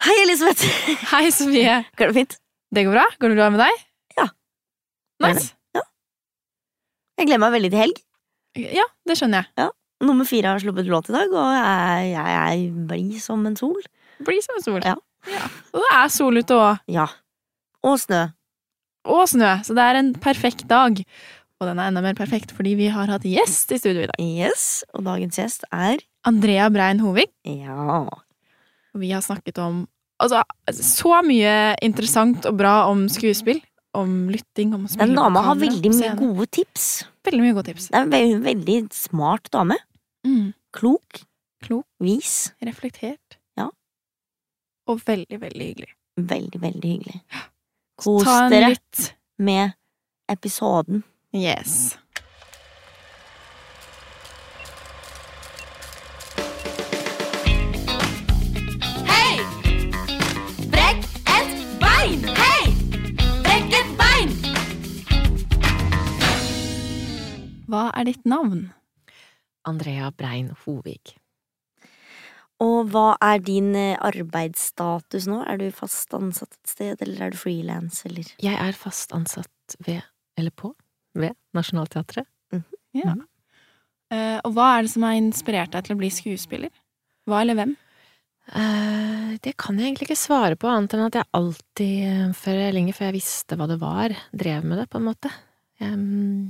[0.00, 0.64] Hei, Elisabeth!
[1.12, 1.74] Hei, Sofie.
[1.98, 2.36] Går det fint?
[2.72, 3.02] Det går bra?
[3.20, 3.82] Går det bra med deg?
[4.16, 4.26] Ja.
[5.26, 5.50] Nice.
[5.76, 5.82] Ja.
[7.20, 8.00] Jeg gleder meg veldig til helg.
[8.80, 9.52] Ja, det skjønner jeg.
[9.60, 9.66] Ja.
[10.08, 13.76] Nummer fire har sluppet låt i dag, og jeg, jeg, jeg blir som en sol.
[14.24, 14.80] Blid som en sol.
[14.86, 14.94] Ja.
[15.74, 16.80] Og det er sol ute òg.
[16.88, 17.04] Ja.
[17.84, 18.22] Og snø.
[19.10, 20.96] Og snø, så det er en perfekt dag.
[21.60, 24.24] Og den er enda mer perfekt fordi vi har hatt gjest i studio i dag.
[24.24, 24.64] Yes.
[24.96, 27.28] Og dagens gjest er Andrea Brein Hovig.
[27.44, 28.06] Ja.
[28.98, 29.84] Vi har snakket om
[30.22, 30.42] altså,
[30.74, 33.62] så mye interessant og bra om skuespill.
[33.96, 36.84] Om lytting, om å spille Den dama har veldig mye gode tips.
[37.26, 37.88] Veldig mye gode tips.
[37.90, 39.80] Det er en veldig, veldig smart dame.
[40.26, 40.52] Mm.
[40.76, 41.24] Klok.
[41.64, 41.86] Klok.
[41.98, 42.52] Vis.
[42.62, 43.38] Reflektert.
[43.58, 43.66] Ja.
[44.86, 45.90] Og veldig, veldig hyggelig.
[46.20, 47.18] Veldig, veldig hyggelig.
[48.00, 49.10] Kos dere litt
[49.42, 49.74] med
[50.30, 51.02] episoden.
[51.34, 51.96] Yes.
[67.70, 68.70] Hva er ditt navn?
[69.68, 71.14] Andrea Brein Hovig.
[72.60, 75.40] Og hva er din eh, arbeidsstatus nå?
[75.48, 79.76] Er du fast ansatt et sted, eller er du frilans, eller Jeg er fast ansatt
[79.86, 80.02] ved,
[80.40, 80.74] eller på,
[81.16, 82.28] ved Nationaltheatret.
[82.96, 83.14] Ja.
[84.10, 86.72] Eh, og hva er det som har inspirert deg til å bli skuespiller?
[87.30, 87.76] Hva eller hvem?
[88.50, 92.64] Uh, det kan jeg egentlig ikke svare på, annet enn at jeg alltid, eh, før,
[92.74, 95.30] lenge før jeg visste hva det var, drev med det, på en måte.
[95.78, 96.48] Jeg, mm,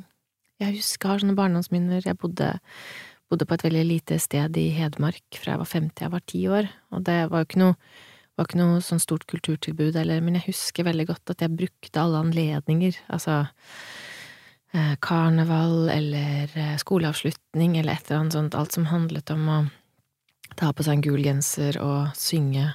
[0.61, 2.05] jeg husker, jeg har sånne barndomsminner.
[2.05, 2.53] Jeg bodde,
[3.33, 6.25] bodde på et veldig lite sted i Hedmark fra jeg var fem til jeg var
[6.28, 7.77] ti år, og det var jo ikke noe
[8.39, 12.00] var ikke noe sånn stort kulturtilbud, eller, men jeg husker veldig godt at jeg brukte
[12.00, 13.42] alle anledninger, altså
[14.72, 19.58] eh, karneval eller eh, skoleavslutning eller et eller annet sånt, alt som handlet om å
[20.56, 22.70] ta på seg en gul genser og synge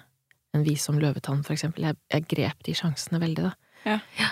[0.55, 1.89] en vise om løvetann, for eksempel.
[1.89, 3.97] Jeg, jeg grep de sjansene veldig, da.
[4.15, 4.29] Ja.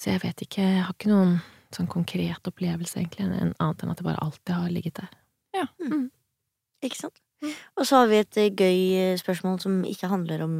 [0.00, 1.36] Så jeg vet ikke, jeg har ikke noen
[1.76, 5.12] sånn konkret opplevelse, egentlig, en annet enn at det bare alltid har ligget der.
[6.84, 7.20] Ikke sant?
[7.76, 10.54] Og så har vi et eh, gøy eh, spørsmål som ikke handler om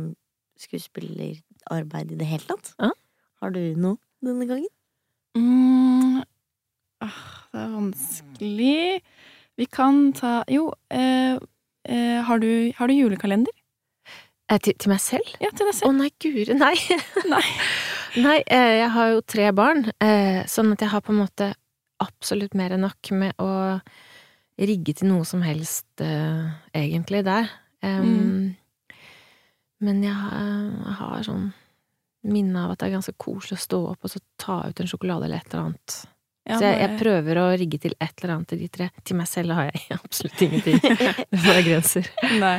[0.60, 2.72] skuespillerarbeid i det hele tatt.
[2.80, 2.90] Ja.
[3.42, 4.70] Har du noe denne gangen?
[5.36, 6.22] Mm,
[7.04, 7.22] ah,
[7.52, 8.76] det er vanskelig
[9.58, 11.34] Vi kan ta Jo, eh,
[11.90, 13.50] eh, har, du, har du julekalender?
[14.50, 15.34] Eh, til, til meg selv?
[15.42, 16.76] Ja, til deg Å oh, nei, guri, nei.
[17.32, 17.44] Nei.
[18.20, 21.52] nei, eh, jeg har jo tre barn, eh, sånn at jeg har på en måte
[22.04, 23.80] absolutt mer enn nok med å
[24.60, 27.50] rigge til noe som helst, eh, egentlig, der.
[27.84, 28.56] Mm.
[29.84, 31.52] Men jeg har, sånn
[32.24, 34.88] minne av at det er ganske koselig å stå opp og så ta ut en
[34.88, 35.96] sjokolade eller et eller annet.
[36.44, 38.88] Ja, så jeg, jeg prøver å rigge til et eller annet til de tre.
[39.04, 40.80] Til meg selv har jeg absolutt ingenting.
[40.80, 42.08] Det er grenser.
[42.40, 42.58] Nei.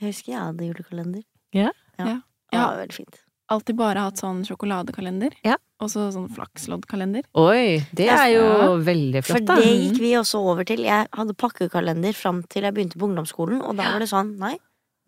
[0.00, 1.24] Jeg husker jeg hadde julekalender.
[1.54, 1.70] Ja?
[1.98, 2.06] Ja.
[2.06, 2.18] Ja.
[2.50, 3.18] Det var veldig fint.
[3.50, 5.32] Alltid bare hatt sånn sjokoladekalender.
[5.44, 5.56] Ja.
[5.82, 7.24] Og så sånn flaksloddkalender.
[7.40, 8.68] Oi, det er jo Ja.
[8.86, 9.56] veldig flott, da.
[9.56, 10.84] det gikk vi også over til.
[10.84, 14.56] Jeg hadde pakkekalender fram til jeg begynte på ungdomsskolen, og da var det sånn Nei,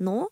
[0.00, 0.26] nå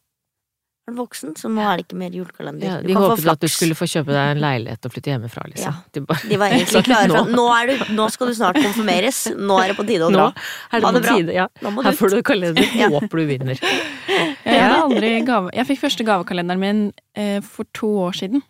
[0.91, 2.67] er du voksen, så nå er det ikke mer julekalender.
[2.67, 4.93] Ja, Du de kan få håpet at du skulle få kjøpe deg en leilighet og
[4.97, 5.71] flytte hjemmefra, liksom.
[5.79, 5.89] Ja.
[5.97, 8.61] De bare, De var egentlig klare for nå- nå, er du, nå skal du snart
[8.61, 9.23] konfirmeres.
[9.39, 10.29] Nå er det på tide å dra.
[10.35, 11.17] det Ha det bra.
[11.17, 11.49] tide, ja.
[11.65, 12.71] Nå må Her får du kalender.
[12.77, 12.91] Ja.
[12.93, 13.61] Håper du vinner.
[14.51, 15.51] Jeg aldri gave...
[15.55, 16.81] Jeg fikk første gavekalenderen min
[17.15, 18.43] eh, for to år siden.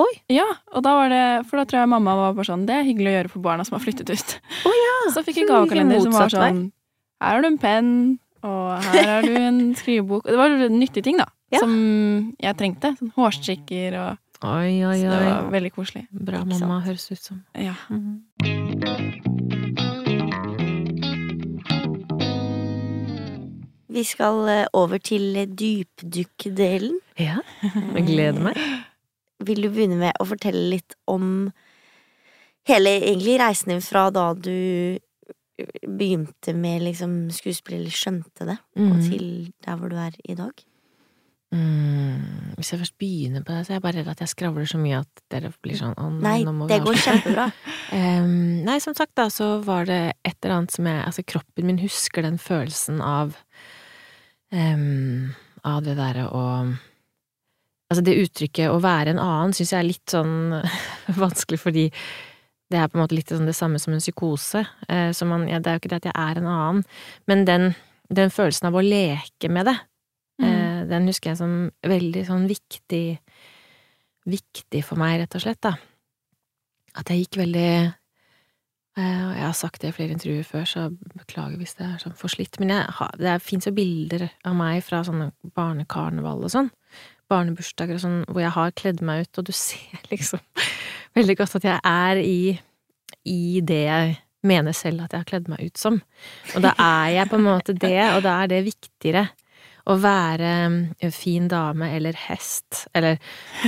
[0.00, 0.10] Oi.
[0.32, 2.84] Ja, og da var det For da tror jeg mamma var bare sånn Det er
[2.86, 4.34] hyggelig å gjøre for barna som har flyttet ut.
[4.68, 6.60] Oh, ja, Så fikk jeg gavekalender som var sånn
[7.20, 7.88] Her har du en penn,
[8.46, 10.24] og her har du en skrivebok.
[10.24, 11.28] Og det var nyttige ting, da.
[11.50, 11.60] Ja.
[11.62, 12.94] Som jeg trengte.
[12.98, 16.06] Sånn hårstrikker og Oi, oi, Så det var veldig koselig.
[16.16, 17.42] Bra mamma, høres ut som.
[17.52, 17.74] Ja.
[23.90, 26.96] Vi skal eh, over til eh, dypdykk-delen.
[27.20, 28.56] Ja, jeg gleder meg.
[29.44, 31.50] Vil du begynne med å fortelle litt om
[32.70, 34.96] hele egentlig reisen din fra da du
[35.86, 39.06] begynte med liksom skuespill, eller skjønte det, og Mm.
[39.10, 40.52] til der hvor du er i dag?
[41.52, 44.68] Mm, hvis jeg først begynner på det, så er jeg bare redd at jeg skravler
[44.70, 47.48] så mye at dere blir sånn oh, nei, det går kjempebra.
[47.98, 51.66] um, nei, som sagt, da, så var det et eller annet som jeg Altså, kroppen
[51.66, 53.34] min husker den følelsen av
[54.52, 55.34] um,
[55.66, 56.44] Av det derre å
[57.90, 60.62] Altså, det uttrykket 'å være en annen' syns jeg er litt sånn
[61.24, 61.88] vanskelig, fordi
[62.70, 64.64] det er på en måte litt sånn det samme som en psykose.
[64.88, 66.82] Eh, så man, ja, det er jo ikke det at jeg er en annen,
[67.30, 67.70] men den,
[68.08, 69.78] den følelsen av å leke med det,
[70.40, 70.46] Mm.
[70.48, 73.18] eh, den husker jeg som veldig sånn viktig
[74.30, 75.72] Viktig for meg, rett og slett, da.
[76.94, 77.94] At jeg gikk veldig
[78.98, 82.00] Eh, og jeg har sagt det i flere intervjuer før, så beklager hvis det er
[82.02, 82.58] sånn forslitt.
[82.60, 86.70] Men jeg det fins jo bilder av meg fra sånne barnekarneval og sånn.
[87.30, 90.42] Barnebursdager og sånn, hvor jeg har kledd meg ut, og du ser liksom
[91.18, 92.40] veldig godt at jeg er i,
[93.30, 95.98] i det jeg mener selv at jeg har kledd meg ut som.
[96.54, 99.26] Og da er jeg på en måte det, og da er det viktigere
[99.90, 100.48] å være
[101.02, 103.18] en fin dame eller hest, eller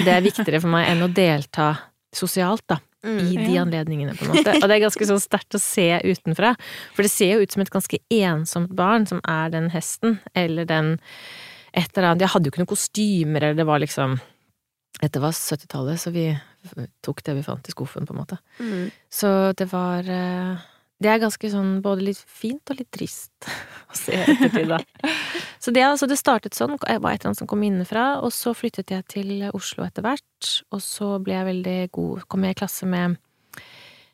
[0.04, 1.72] det er viktigere for meg enn å delta
[2.14, 2.78] sosialt, da.
[3.02, 3.18] Mm.
[3.18, 3.62] I de Ja.
[3.64, 4.52] anledningene, på en måte.
[4.62, 6.52] Og det er ganske sånn sterkt å se utenfra.
[6.94, 10.68] For det ser jo ut som et ganske ensomt barn som er den hesten, eller
[10.68, 10.92] den
[11.72, 14.18] et eller annet Jeg hadde jo ikke noen kostymer, eller det var liksom
[15.02, 16.26] Dette var 70-tallet, så vi
[17.02, 18.36] tok det vi fant i skuffen, på en måte.
[18.60, 18.90] Mm.
[19.10, 20.60] Så det var eh,
[21.02, 23.48] Det er ganske sånn både litt fint og litt trist
[23.90, 24.78] å se ettertid, da.
[25.62, 28.32] Så det, altså, det startet sånn, jeg var et eller annet som kom innenfra, og
[28.34, 32.56] så flyttet jeg til Oslo etter hvert, og så ble jeg veldig god, kom jeg
[32.56, 33.18] i klasse med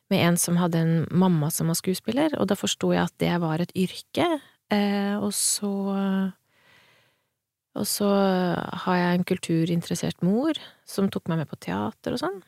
[0.08, 3.34] med en som hadde en mamma som var skuespiller, og da forsto jeg at det
[3.42, 4.28] var et yrke,
[4.72, 5.72] eh, og så
[7.76, 8.08] og så
[8.84, 10.56] har jeg en kulturinteressert mor
[10.88, 12.40] som tok meg med på teater og sånn.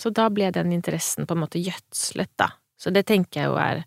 [0.00, 2.48] Så da ble den interessen på en måte gjødslet, da.
[2.80, 3.82] Så det tenker jeg jo er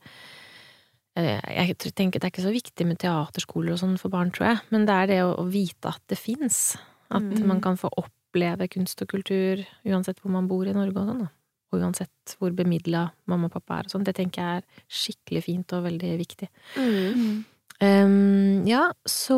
[1.17, 4.51] eh, Jeg tenker det er ikke så viktig med teaterskoler og sånn for barn, tror
[4.51, 6.75] jeg, men det er det å, å vite at det fins.
[7.09, 7.45] At Mm.
[7.47, 11.19] man kan få oppleve kunst og kultur uansett hvor man bor i Norge og sånn,
[11.25, 11.31] da.
[11.73, 14.03] Og uansett hvor bemidla mamma og pappa er og sånn.
[14.05, 16.49] Det tenker jeg er skikkelig fint og veldig viktig.
[16.77, 17.13] Mm.
[17.17, 17.45] Mm.
[17.81, 19.37] Ehm, ja, så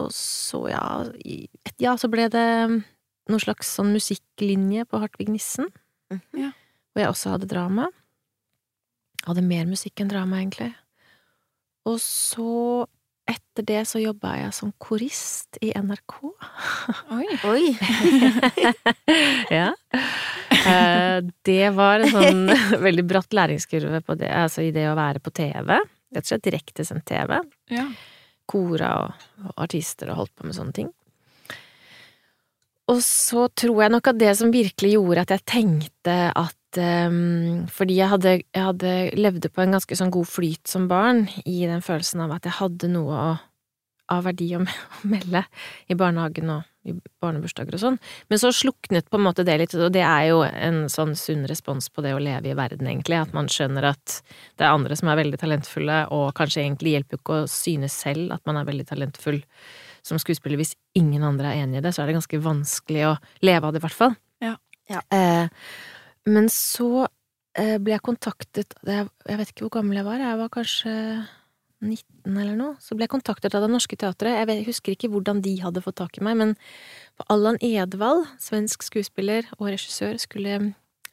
[0.00, 0.84] Og så, ja
[1.24, 1.48] i-
[1.82, 2.44] Ja, så ble det
[3.30, 5.68] noen slags sånn musikklinje på Hartvig Nissen.
[6.10, 6.22] Mhm.
[6.40, 6.52] Ja.
[6.90, 7.88] Hvor jeg også hadde drama.
[9.26, 10.72] Hadde mer musikk enn drama, egentlig.
[11.86, 12.86] Og så,
[13.30, 16.16] etter det, så jobba jeg som korist i NRK.
[17.14, 17.26] Oi.
[17.52, 17.64] Oi!
[19.60, 19.70] ja.
[20.66, 22.42] Eh, det var en sånn
[22.86, 25.76] veldig bratt læringskurve på det, altså i det å være på TV.
[26.10, 27.38] Rett og slett direktesendt TV.
[27.70, 27.86] Ja.
[28.50, 30.90] Kora og, og artister og holdt på med sånne ting.
[32.90, 36.56] Og så tror jeg nok at det som virkelig gjorde at jeg tenkte at
[37.10, 41.24] um, Fordi jeg hadde, jeg hadde levde på en ganske sånn god flyt som barn,
[41.42, 43.32] i den følelsen av at jeg hadde noe å,
[44.10, 44.64] av verdi å,
[45.12, 45.44] melde
[45.90, 47.98] i barnehagen og i barnebursdager og sånn.
[48.32, 51.44] Men så sluknet på en måte det litt, og det er jo en sånn sunn
[51.50, 53.18] respons på det å leve i verden, egentlig.
[53.20, 54.16] At man skjønner at
[54.56, 57.98] det er andre som er veldig talentfulle, og kanskje egentlig hjelper jo ikke å synes
[58.06, 59.42] selv at man er veldig talentfull
[60.06, 60.60] som skuespiller.
[60.60, 63.14] Hvis ingen andre er enig i det, så er det ganske vanskelig å
[63.44, 64.16] leve av det, i hvert fall.
[64.40, 64.56] Ja.
[64.90, 65.04] Ja.
[65.12, 65.52] Eh,
[66.32, 70.40] men så eh, ble jeg kontaktet Jeg jeg vet ikke hvor gammel jeg var, jeg
[70.40, 70.94] var kanskje
[71.80, 72.76] 19 eller noe.
[72.82, 74.36] Så ble jeg kontaktet av Det Norske Teatret.
[74.36, 76.54] Jeg, husker ikke hvordan de hadde fått tak i meg, men
[77.32, 80.60] Allan Edvald, svensk skuespiller og regissør, skulle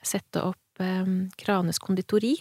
[0.06, 1.10] sette opp eh,
[1.40, 2.36] Kranes konditori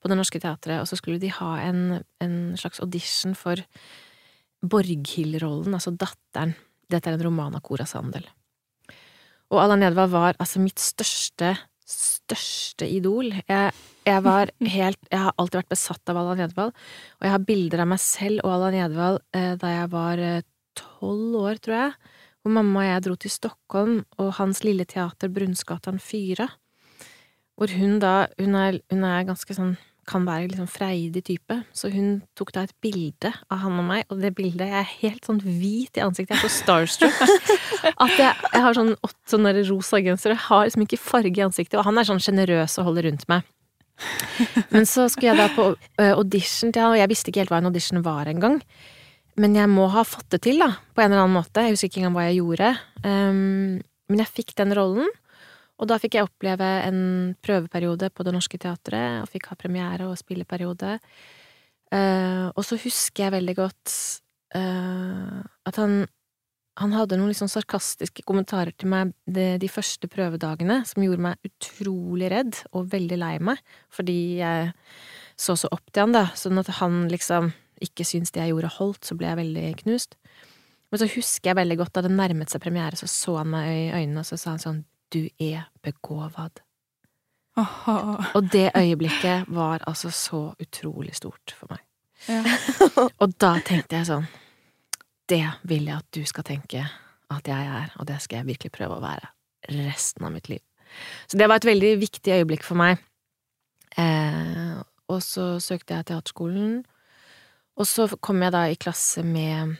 [0.00, 3.60] på Det Norske Teatret, og så skulle de ha en, en slags audition for
[4.66, 6.54] Borghild-rollen, altså datteren.
[6.90, 8.26] Dette er en roman av Cora Sandel.
[9.52, 11.54] Og Allan Edvald var altså mitt største,
[12.26, 13.30] største idol.
[13.46, 13.72] Jeg,
[14.06, 16.76] jeg var helt Jeg har alltid vært besatt av Allan Edvald,
[17.18, 20.22] og jeg har bilder av meg selv og Allan Edvald eh, da jeg var
[20.76, 22.12] tolv år, tror jeg,
[22.42, 26.48] hvor mamma og jeg dro til Stockholm og hans lille teater Brunsgatan 4,
[27.56, 29.76] hvor hun da Hun er, hun er ganske sånn
[30.06, 34.04] kan være liksom freidig type, så hun tok da et bilde av han og meg,
[34.10, 37.18] og det bildet Jeg er helt sånn hvit i ansiktet, jeg er så starstruck
[38.04, 41.46] at jeg, jeg har sånn åtte sånne rosa gensere, jeg har liksom ikke farge i
[41.46, 43.46] ansiktet, og han er sånn sjenerøs og holder rundt meg.
[44.74, 45.70] Men så skulle jeg da på
[46.12, 48.60] audition til han, og jeg visste ikke helt hva en audition var engang.
[49.40, 51.64] Men jeg må ha fått det til, da, på en eller annen måte.
[51.64, 52.72] Jeg husker ikke engang hva jeg gjorde.
[53.04, 55.08] Um, men jeg fikk den rollen,
[55.76, 57.00] og da fikk jeg oppleve en
[57.44, 60.96] prøveperiode på Det Norske Teatret, og fikk ha premiere og spilleperiode.
[61.92, 63.92] Uh, og så husker jeg veldig godt
[64.56, 66.00] uh, at han,
[66.80, 71.26] han hadde noen litt sånn sarkastiske kommentarer til meg de, de første prøvedagene, som gjorde
[71.28, 74.72] meg utrolig redd og veldig lei meg, fordi jeg
[75.36, 77.52] så så opp til han, da, sånn at han liksom
[77.84, 80.16] ikke syntes det jeg gjorde holdt, så ble jeg veldig knust.
[80.88, 83.68] Men så husker jeg veldig godt da det nærmet seg premiere, så så han meg
[83.68, 84.84] i øynene, og så sa han sånn
[85.16, 86.60] du er begåvad.
[87.56, 87.96] Aha.
[88.36, 91.80] Og det øyeblikket var altså så utrolig stort for meg.
[92.28, 92.42] ja.
[93.22, 94.24] Og da tenkte jeg sånn
[95.28, 96.84] Det vil jeg at du skal tenke
[97.32, 99.32] at jeg er, og det skal jeg virkelig prøve å være
[99.74, 100.62] resten av mitt liv.
[101.26, 103.00] Så det var et veldig viktig øyeblikk for meg.
[103.98, 104.76] Eh,
[105.10, 106.84] og så søkte jeg teaterskolen,
[107.76, 109.76] og så kom jeg da i klasse med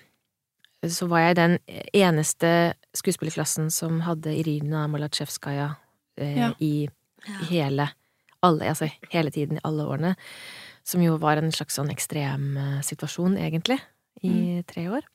[0.86, 1.58] Så var jeg den
[1.94, 5.70] eneste skuespillerklassen som hadde Irina Malatsjevskaja
[6.18, 6.50] eh, Ja.
[6.60, 6.88] i,
[7.26, 7.90] i hele
[8.44, 10.14] alle, altså hele tiden i alle årene.
[10.86, 13.80] Som jo var en slags sånn ekstrem eh, situasjon, egentlig,
[14.22, 15.06] i tre år.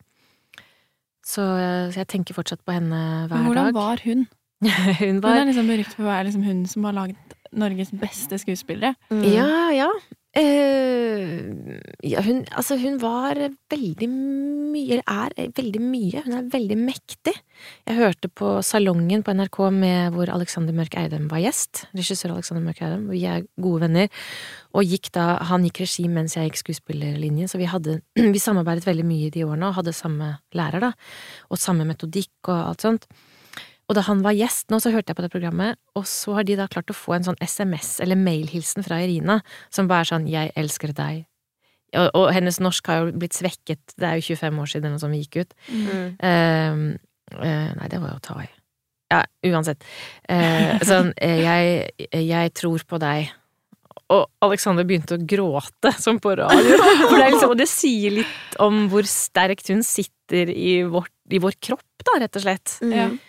[1.26, 3.78] Så, eh, så jeg tenker fortsatt på henne hver Men hvordan dag.
[3.78, 4.26] var hun?
[5.02, 8.38] hun Hun er liksom berømt for å være liksom hun som har laget Norges beste
[8.42, 8.96] skuespillere.
[9.12, 9.24] Mm.
[9.34, 9.90] Ja, ja.
[10.32, 13.36] Eh, ja hun, altså, hun var
[13.72, 16.22] veldig mye, eller er veldig mye.
[16.24, 17.34] Hun er veldig mektig.
[17.88, 21.84] Jeg hørte på Salongen på NRK med hvor Alexander Mørk Eidem var gjest.
[21.98, 23.10] Regissør Alexander Mørk Eidem.
[23.12, 24.08] Vi er gode venner.
[24.72, 28.00] Og gikk da, han gikk regi mens jeg gikk skuespillerlinjen, så vi, hadde,
[28.36, 30.94] vi samarbeidet veldig mye i de årene og hadde samme lærer, da.
[31.52, 33.12] Og samme metodikk og alt sånt.
[33.90, 36.46] Og da han var gjest nå, så hørte jeg på det programmet, og så har
[36.48, 40.12] de da klart å få en sånn SMS- eller mailhilsen fra Irina, som bare er
[40.14, 41.26] sånn 'Jeg elsker deg'.
[41.92, 44.96] Og, og hennes norsk har jo blitt svekket, det er jo 25 år siden eller
[44.96, 45.54] noe som gikk ut.
[45.68, 46.08] Mm.
[46.24, 46.86] Ehm,
[47.36, 48.48] uh, nei, det var jo å ta i.
[49.12, 49.84] Ja, uansett.
[50.24, 53.34] Uh, sånn, eh, jeg, jeg tror på deg.
[54.12, 56.78] Og Alexander begynte å gråte, som på radio.
[57.10, 61.12] For det er liksom, og det sier litt om hvor sterkt hun sitter i, vårt,
[61.32, 62.78] i vår kropp, da, rett og slett.
[62.84, 63.20] Mm.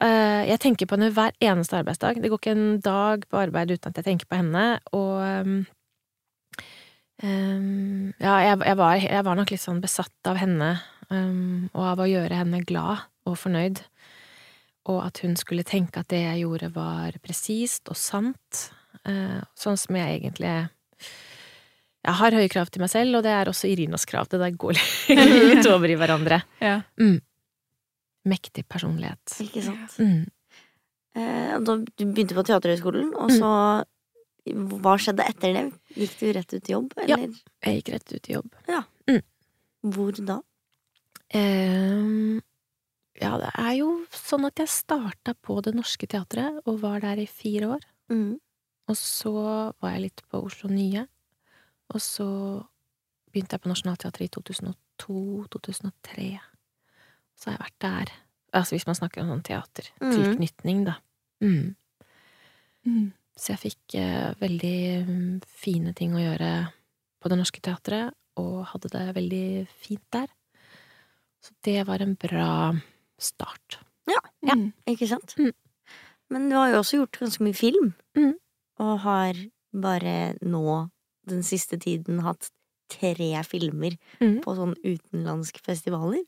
[0.00, 2.22] Eh, jeg tenker på henne hver eneste arbeidsdag.
[2.22, 4.64] Det går ikke en dag på arbeid uten at jeg tenker på henne,
[4.96, 5.60] og um,
[7.20, 10.70] Ja, jeg, jeg, var, jeg var nok litt sånn besatt av henne,
[11.12, 13.82] um, og av å gjøre henne glad og fornøyd.
[14.88, 18.70] Og at hun skulle tenke at det jeg gjorde var presist og sant,
[19.08, 23.48] Uh, sånn som jeg egentlig Jeg har høye krav til meg selv, og det er
[23.48, 24.28] også Irinas krav.
[24.28, 24.76] Det der går
[25.50, 26.42] litt over i hverandre.
[26.60, 26.80] Ja.
[28.30, 29.34] Mektig personlighet.
[29.42, 29.96] Ikke sant.
[29.98, 30.28] Mm.
[31.18, 33.50] Eh, da du begynte på Teaterhøgskolen, og så
[34.50, 35.64] Hva skjedde etter det?
[35.98, 37.18] Gikk du rett ut i jobb, Ja.
[37.20, 38.54] Jeg gikk rett ut i jobb.
[39.84, 40.38] hvor da?
[41.32, 42.40] Eh,
[43.20, 47.20] ja, det er jo sånn at jeg starta på Det Norske Teatret og var der
[47.22, 47.80] i fire år.
[48.10, 48.40] Mm.
[48.90, 49.32] Og så
[49.80, 51.06] var jeg litt på Oslo Nye.
[51.94, 52.26] Og så
[53.30, 56.40] begynte jeg på Nationaltheatret i 2002-2003.
[57.40, 58.12] Så har jeg vært der.
[58.52, 60.96] Altså hvis man snakker om sånn teatertilknytning, da.
[61.40, 61.74] Mm.
[62.86, 63.06] Mm.
[63.40, 64.76] Så jeg fikk eh, veldig
[65.08, 66.50] mm, fine ting å gjøre
[67.20, 69.44] på Det Norske Teatret, og hadde det veldig
[69.80, 70.28] fint der.
[71.40, 72.50] Så det var en bra
[73.20, 73.78] start.
[74.10, 74.20] Ja.
[74.54, 74.70] Mm.
[74.88, 75.34] Ikke sant?
[75.40, 75.52] Mm.
[76.30, 78.34] Men du har jo også gjort ganske mye film, Mm.
[78.80, 79.34] og har
[79.72, 80.90] bare nå
[81.28, 82.50] den siste tiden hatt
[82.90, 83.14] tre
[83.46, 84.40] filmer Mm.
[84.42, 86.24] på sånn utenlandske festivaler,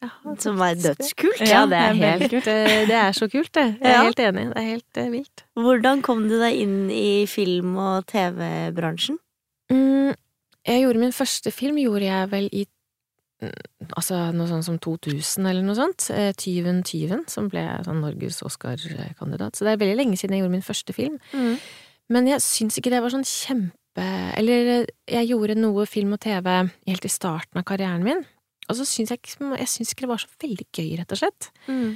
[0.00, 1.40] Jaha, som er dødskult.
[1.44, 2.46] Ja, det er, helt, kult
[2.90, 3.66] det er så kult, det.
[3.82, 4.02] Jeg er Ja.
[4.06, 4.46] helt enig.
[4.48, 5.42] Det er helt uh, vilt.
[5.60, 9.18] Hvordan kom du deg inn i film- og TV-bransjen?
[9.70, 10.14] Mm,
[10.66, 12.64] jeg gjorde min første film, gjorde jeg vel i
[13.42, 13.52] mm,
[13.96, 16.08] Altså noe sånt som 2000 eller noe sånt.
[16.16, 19.56] Eh, Tyven tyven, som ble sånn Norges Oscar-kandidat.
[19.56, 21.20] Så det er veldig lenge siden jeg gjorde min første film.
[22.10, 23.76] Men jeg syns ikke det var sånn kjempe
[24.40, 26.48] Eller jeg gjorde noe film og TV
[26.88, 28.20] helt i starten av karrieren min,
[28.70, 31.50] og så syns jeg, jeg synes ikke det var så veldig gøy, rett og slett.
[31.66, 31.90] Mm.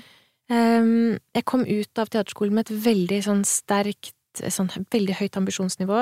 [0.53, 6.01] Um, jeg kom ut av teaterskolen med et veldig sånn sterkt sånn veldig høyt ambisjonsnivå.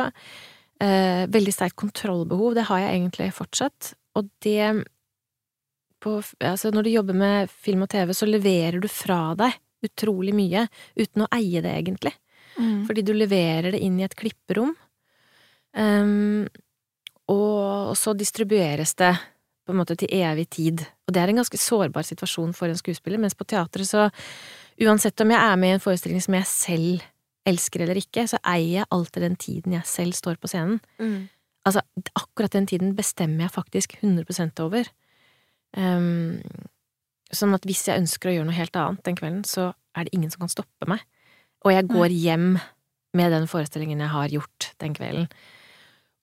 [0.82, 2.56] Uh, veldig sterkt kontrollbehov.
[2.56, 3.92] Det har jeg egentlig fortsatt.
[4.18, 4.72] Og det
[6.02, 9.54] på, altså Når du jobber med film og TV, så leverer du fra deg
[9.86, 10.64] utrolig mye
[10.98, 12.10] uten å eie det, egentlig.
[12.56, 12.82] Mm.
[12.88, 14.74] Fordi du leverer det inn i et klipperom.
[15.78, 16.48] Um,
[17.30, 19.12] og så distribueres det
[19.66, 20.82] på en måte til evig tid.
[21.06, 24.10] Og det er en ganske sårbar situasjon for en skuespiller, mens på teatret så
[24.82, 27.02] Uansett om jeg er med i en forestilling som jeg selv
[27.46, 30.78] elsker eller ikke, så eier jeg alltid den tiden jeg selv står på scenen.
[30.98, 31.28] Mm.
[31.68, 31.82] Altså,
[32.18, 34.88] akkurat den tiden bestemmer jeg faktisk 100% over.
[35.76, 36.40] Um,
[37.32, 40.16] sånn at hvis jeg ønsker å gjøre noe helt annet den kvelden, så er det
[40.16, 41.04] ingen som kan stoppe meg.
[41.62, 42.48] Og jeg går hjem
[43.16, 45.28] med den forestillingen jeg har gjort den kvelden.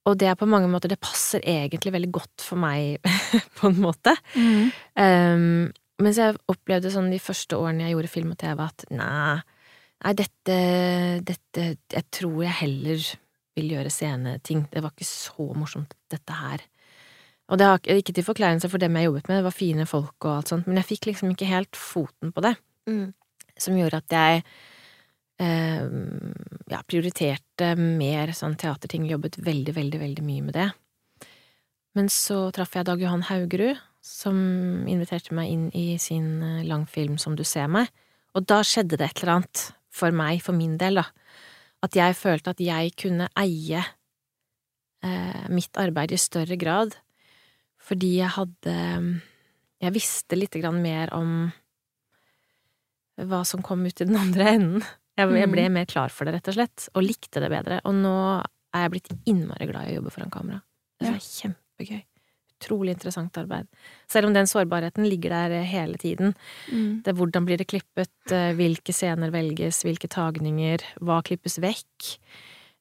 [0.10, 2.98] Og det er på mange måter Det passer egentlig veldig godt for meg,
[3.60, 4.16] på en måte.
[4.34, 4.72] Mm.
[4.98, 9.38] Um, mens jeg opplevde sånn de første årene jeg gjorde film og TV, at nei,
[10.06, 10.60] nei dette,
[11.28, 13.10] dette Jeg tror jeg heller
[13.60, 14.66] vil gjøre sceneting.
[14.72, 16.64] Det var ikke så morsomt, dette her.
[17.50, 20.26] Og det har ikke til forkleinelse for dem jeg jobbet med, det var fine folk
[20.28, 22.56] og alt sånt, men jeg fikk liksom ikke helt foten på det,
[22.90, 23.10] Mm.
[23.60, 24.44] som gjorde at jeg
[25.40, 30.70] ja, prioriterte mer sånn teaterting, jobbet veldig, veldig, veldig mye med det.
[31.98, 34.38] Men så traff jeg Dag Johan Haugerud, som
[34.88, 37.90] inviterte meg inn i sin eh, langfilm Som du ser meg,
[38.38, 41.08] og da skjedde det et eller annet for meg, for min del, da.
[41.84, 43.82] At jeg følte at jeg kunne eie
[45.04, 46.96] eh, mitt arbeid i større grad,
[47.80, 48.76] fordi jeg hadde
[49.80, 51.52] Jeg visste lite grann mer om
[53.16, 54.84] hva som kom ut i den andre enden,
[55.20, 55.56] Jeg, jeg Mm.
[55.58, 57.82] ble mer klar for det, rett og slett, og likte det bedre.
[57.86, 58.14] Og nå
[58.74, 60.62] er jeg blitt innmari glad i å jobbe foran kamera.
[61.00, 61.14] Det Ja.
[61.16, 62.04] er kjempegøy.
[62.60, 63.68] Utrolig interessant arbeid.
[64.08, 66.36] Selv om den sårbarheten ligger der hele tiden.
[66.72, 67.02] Mm.
[67.04, 72.18] Det er hvordan blir det klippet, eh, hvilke scener velges, hvilke tagninger, hva klippes vekk.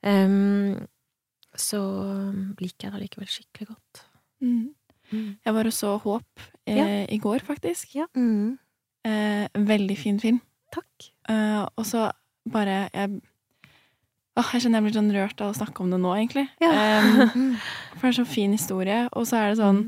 [0.03, 0.87] Um,
[1.57, 1.79] så
[2.61, 4.03] liker jeg det allikevel skikkelig godt.
[4.43, 4.75] Mm.
[5.13, 5.39] Mm.
[5.47, 7.07] Jeg var og så Håp eh, Ja.
[7.09, 7.95] i går, faktisk.
[8.17, 8.59] Mm.
[9.05, 10.41] Eh, veldig fin film.
[10.75, 11.11] Takk.
[11.29, 12.11] Eh, og så
[12.53, 13.21] bare jeg,
[14.39, 16.45] Åh, jeg kjenner jeg blir sånn rørt av å snakke om det nå, egentlig.
[16.63, 16.71] Ja.
[17.35, 17.57] Mm.
[17.99, 19.81] for det er så fin historie, og så er det sånn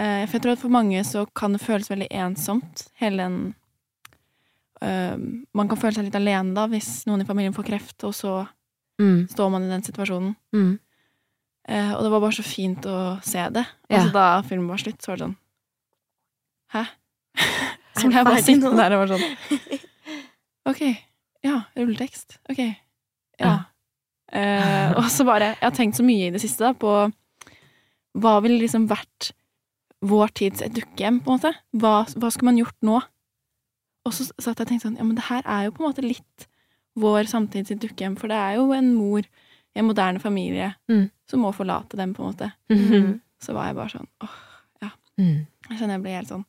[0.00, 3.36] uh, For jeg tror at for mange så kan det føles veldig ensomt, hele den
[4.82, 5.14] uh,
[5.54, 8.36] Man kan føle seg litt alene da, hvis noen i familien får kreft, og så
[8.96, 9.26] Mm.
[9.28, 10.30] står man i den situasjonen.
[10.56, 10.78] Mm.
[11.68, 13.66] Uh, og det var bare så fint å se det.
[13.90, 13.98] Ja.
[13.98, 15.34] Altså, da filmen var slutt, så var det sånn
[16.72, 16.84] Hæ?
[18.00, 19.26] Så ble jeg bare sittende der og var sånn
[20.72, 20.80] Ok.
[21.46, 22.38] Ja, rulletekst.
[22.50, 22.60] Ok.
[23.40, 23.54] Ja.
[24.32, 26.92] Eh, og så bare Jeg har tenkt så mye i det siste da, på
[28.16, 29.30] hva ville liksom vært
[30.06, 31.52] vår tids et dukkehjem, på en måte?
[31.76, 32.96] Hva, hva skulle man gjort nå?
[34.06, 35.88] Og så satt jeg og tenkte sånn Ja, men det her er jo på en
[35.90, 36.46] måte litt
[36.96, 41.10] vår samtids dukkehjem, for det er jo en mor i en moderne familie Mm.
[41.28, 42.52] som må forlate dem, på en måte.
[42.72, 43.20] Mm.
[43.42, 44.36] Så var jeg bare sånn åh,
[45.18, 45.46] Mm.
[45.70, 46.44] jeg kjenner jeg blir helt sånn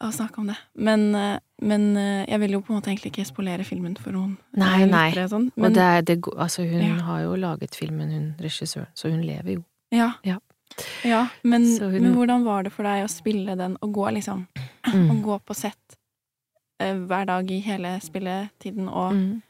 [0.00, 0.56] å snakke om det.
[0.76, 4.12] Men, eh, men eh, jeg vil jo på en måte egentlig ikke spolere filmen for
[4.14, 4.36] noen.
[4.56, 5.10] Nei, nei.
[5.30, 5.48] Sånn.
[5.58, 6.98] Og det er, det, altså hun Ja.
[7.02, 9.64] har jo laget filmen, hun regissøren, så hun lever jo.
[9.92, 10.12] ja.
[10.24, 10.38] Ja.
[11.02, 14.46] Ja, men, hun- men hvordan var det for deg å spille den og gå liksom
[14.86, 15.10] mm.
[15.10, 15.96] Og gå på sett
[16.78, 19.42] eh, hver dag i hele spilletiden og Mm.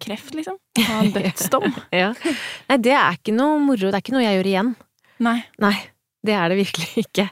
[0.00, 0.54] kreft, liksom?
[0.86, 1.72] Ha dødsdom?
[1.90, 2.12] Ja.
[2.68, 4.68] Nei, det er ikke noe moro, det er ikke noe jeg gjør igjen.
[5.26, 5.42] Nei.
[5.58, 5.74] Nei,
[6.26, 7.28] det er det virkelig ikke.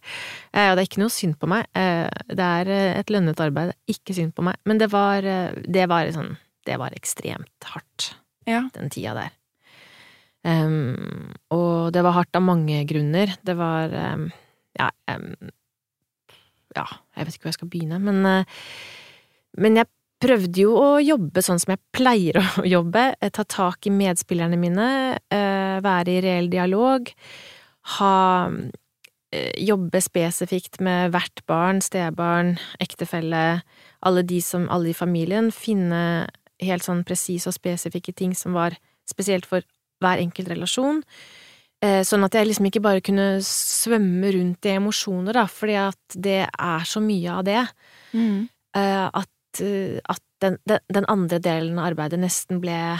[0.54, 1.66] Eh, Og det er ikke noe synd på meg.
[1.74, 4.56] Eh, Det er eh, et lønnet arbeid, det er ikke synd på meg.
[4.64, 5.26] Men det var,
[5.66, 8.12] det var sånn Det var ekstremt hardt,
[8.46, 8.64] Ja.
[8.74, 9.34] den tida der.
[10.46, 13.32] Um, og det var hardt av mange grunner.
[13.42, 14.28] Det var um,
[14.78, 15.32] Ja, um,
[16.76, 16.84] ja,
[17.16, 18.60] jeg vet ikke hvor jeg skal begynne, men uh,
[19.58, 19.88] Men jeg
[20.22, 23.08] prøvde jo å jobbe sånn som jeg pleier å jobbe.
[23.34, 24.88] Ta tak i medspillerne mine,
[25.34, 27.10] uh, være i reell dialog.
[27.94, 28.50] Ha
[29.32, 33.62] eh, Jobbe spesifikt med hvert barn, stebarn, ektefelle,
[34.06, 35.52] alle de som Alle i familien.
[35.54, 36.26] Finne
[36.62, 38.76] helt sånn presise og spesifikke ting som var
[39.08, 39.62] spesielt for
[40.02, 41.02] hver enkelt relasjon.
[41.84, 46.16] Eh, Sånn at jeg liksom ikke bare kunne svømme rundt i emosjoner, da, fordi at
[46.16, 47.64] det er så mye av det
[48.16, 48.48] Mm.
[48.74, 49.60] eh, at,
[50.08, 52.96] at den, den, den andre delen av arbeidet nesten ble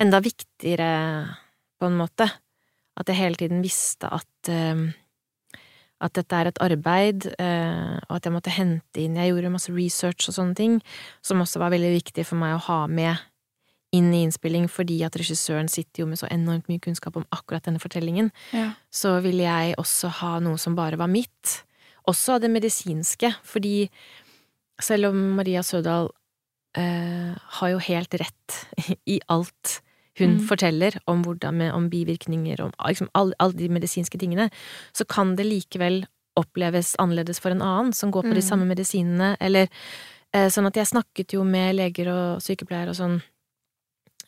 [0.00, 1.36] enda viktigere,
[1.80, 2.30] på en måte.
[2.98, 4.90] At jeg hele tiden visste at eh,
[6.00, 9.72] at dette er et arbeid, eh, og at jeg måtte hente inn Jeg gjorde masse
[9.74, 10.78] research og sånne ting,
[11.20, 13.20] som også var veldig viktig for meg å ha med
[13.92, 17.66] inn i innspilling, fordi at regissøren sitter jo med så enormt mye kunnskap om akkurat
[17.66, 18.70] denne fortellingen Ja.
[18.88, 21.64] så ville jeg også ha noe som bare var mitt.
[22.08, 23.90] Også av det medisinske, fordi
[24.80, 26.08] selv om Maria Sødal
[26.78, 28.60] eh, har jo helt rett
[29.14, 29.80] i alt
[30.18, 30.46] hun Mm.
[30.48, 34.50] forteller om hvordan med, om bivirkninger, om liksom alle all de medisinske tingene,
[34.92, 38.48] så kan det likevel oppleves annerledes for en annen som går på de Mm.
[38.48, 39.68] samme medisinene, eller
[40.32, 43.22] eh, sånn at jeg snakket jo med leger og sykepleiere og sånn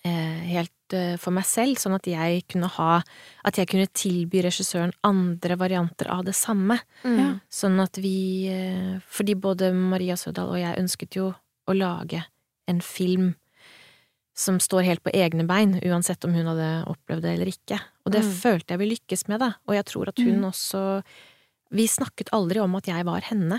[0.05, 3.03] eh, helt eh, for meg selv, sånn at jeg kunne ha
[3.45, 6.79] At jeg kunne tilby regissøren andre varianter av det samme.
[7.05, 7.41] Mm.
[7.51, 11.35] Sånn at vi eh, Fordi både Maria Sødal og jeg ønsket jo
[11.69, 12.25] å lage
[12.69, 13.35] en film
[14.43, 17.79] som står helt på egne bein, uansett om hun hadde opplevd det eller ikke.
[18.05, 18.33] Og det Mm.
[18.43, 19.53] følte jeg vi lykkes med, da.
[19.69, 20.51] Og jeg tror at hun Mm.
[20.51, 21.03] også
[21.73, 23.59] Vi snakket aldri om at jeg var henne.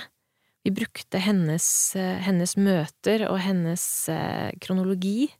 [0.64, 5.32] Vi brukte hennes, eh, hennes møter og hennes eh, kronologi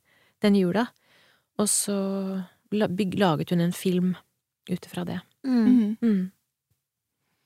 [0.42, 0.88] den jula,
[1.56, 4.16] og så laget hun en film
[4.68, 5.20] ut ifra det.
[5.46, 5.64] Mm.
[5.64, 5.96] Mhm.
[6.02, 6.32] Mm.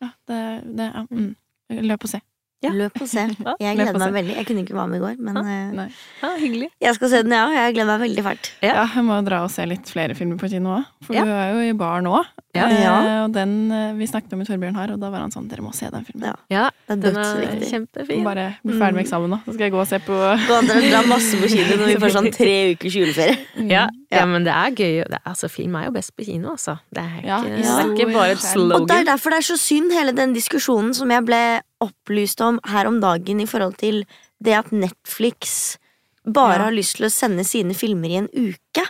[0.01, 1.07] Ja, det, det ja.
[1.11, 1.37] mm.
[1.85, 2.21] Løp og se.
[2.65, 2.73] Ja.
[2.75, 3.23] Løp og se.
[3.63, 4.35] Jeg gleder meg veldig.
[4.41, 5.91] Jeg kunne ikke være med i går, men.
[6.23, 6.69] Ja, hyggelig.
[6.83, 7.45] jeg skal se den, ja.
[7.55, 8.49] Jeg gleder meg veldig fælt.
[8.65, 8.73] Ja.
[8.81, 10.89] Ja, jeg må dra og se litt flere filmer på kino òg.
[11.07, 11.23] For Ja.
[11.25, 12.17] du er jo i bar nå.
[12.57, 12.67] Ja.
[12.67, 12.95] Eh, Ja.
[13.27, 15.63] og den eh, vi snakket om i Torbjørn her, og da var han sånn Dere
[15.63, 16.27] må se den filmen.
[16.33, 16.35] Ja.
[16.51, 17.71] Ja, Det er den er dødsviktig.
[17.71, 18.25] kjempefin.
[18.27, 20.19] Bare bli ferdig med eksamen nå, så skal jeg gå og se på
[20.49, 23.39] Gå an til å dra masse på kino når vi får sånn tre ukers juleferie.
[23.71, 24.21] Ja, Ja.
[24.23, 25.05] ja, men det er gøy.
[25.05, 26.79] Det er, altså, film er jo best på kino, altså.
[26.95, 28.81] Det er ikke, Ja, det er ikke bare et slogan.
[28.81, 31.43] Og det er derfor det er så synd, hele den diskusjonen som jeg ble
[31.85, 34.07] opplyst om her om dagen i forhold til
[34.43, 35.77] det at Netflix
[36.25, 36.65] bare Ja.
[36.65, 38.87] har lyst til å sende sine filmer i en uke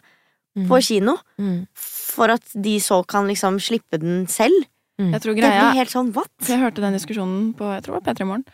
[0.57, 0.66] Mm.
[0.68, 1.66] på kino, Mm.
[1.74, 4.66] for at de så kan liksom slippe den selv.
[4.98, 6.28] Jeg tror Det blir helt sånn what?
[6.46, 8.44] Jeg hørte den diskusjonen på jeg tror det var P3 Morgen.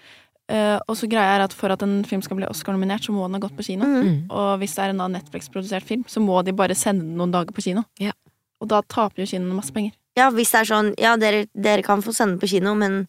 [0.48, 3.24] Eh, og så greia er at for at en film skal bli Oscar-nominert, så må
[3.26, 3.84] den ha gått på kino.
[3.86, 4.02] Mm.
[4.04, 4.30] Mm.
[4.30, 7.52] Og hvis det er en Netflix-produsert film, så må de bare sende den noen dager
[7.56, 7.84] på kino.
[8.00, 8.12] Ja.
[8.60, 9.92] Og da taper jo kinoene masse penger.
[10.16, 13.06] Ja, hvis det er sånn Ja, dere, dere kan få sende den på kino, men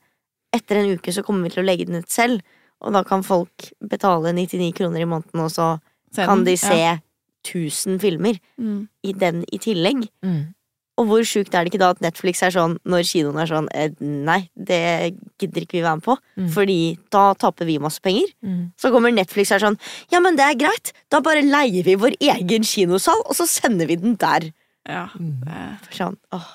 [0.55, 2.41] etter en uke så kommer vi til å legge den ut selv.
[2.81, 5.79] Og da kan folk betale 99 kroner i måneden, og så
[6.11, 6.97] Senden, kan de se Ja.
[7.45, 8.87] 1000 filmer Mm.
[9.03, 10.07] i den i tillegg.
[10.23, 10.55] Mm.
[10.97, 13.67] Og hvor sjukt er det ikke da at Netflix er sånn når kinoen er sånn
[13.75, 16.49] eh, Nei, det gidder ikke vi være med på, Mm.
[16.55, 18.27] fordi da taper vi masse penger.
[18.43, 18.71] Mm.
[18.79, 19.79] Så kommer Netflix og er sånn
[20.11, 23.87] Ja, men det er greit, da bare leier vi vår egen kinosal, og så sender
[23.87, 24.51] vi den der.
[24.87, 25.07] Ja.
[25.19, 25.79] Mm.
[25.91, 26.45] Sånn, åh.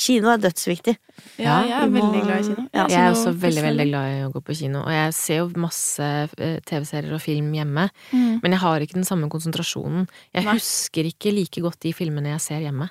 [0.00, 0.94] Kino er dødsviktig.
[1.36, 2.68] ja, Ja, jeg er må- veldig glad i kino.
[2.72, 2.86] Ja.
[2.88, 5.48] Jeg er også veldig, veldig glad i å gå på kino, og jeg ser jo
[5.60, 6.00] masse
[6.38, 8.40] eh, TV-serier og film hjemme, Mm.
[8.42, 10.08] men jeg har ikke den samme konsentrasjonen.
[10.32, 10.54] Jeg Nei.
[10.54, 12.88] husker ikke like godt de filmene jeg ser hjemme,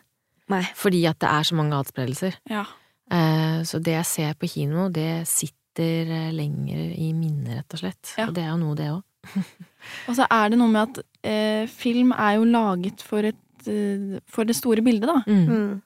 [0.50, 0.64] Nei.
[0.76, 2.38] fordi at det er så mange adspredelser.
[2.50, 2.66] Ja.
[3.12, 7.80] Eh, Så det jeg ser på kino, det sitter eh, lenger i minnet, rett og
[7.84, 8.14] slett.
[8.18, 8.28] Ja.
[8.28, 9.04] Og det er jo noe, det òg.
[10.10, 14.18] Og så er det noe med at eh, film er jo laget for, et, eh,
[14.28, 15.22] for det store bildet, da.
[15.28, 15.46] Mm.
[15.50, 15.78] Mm.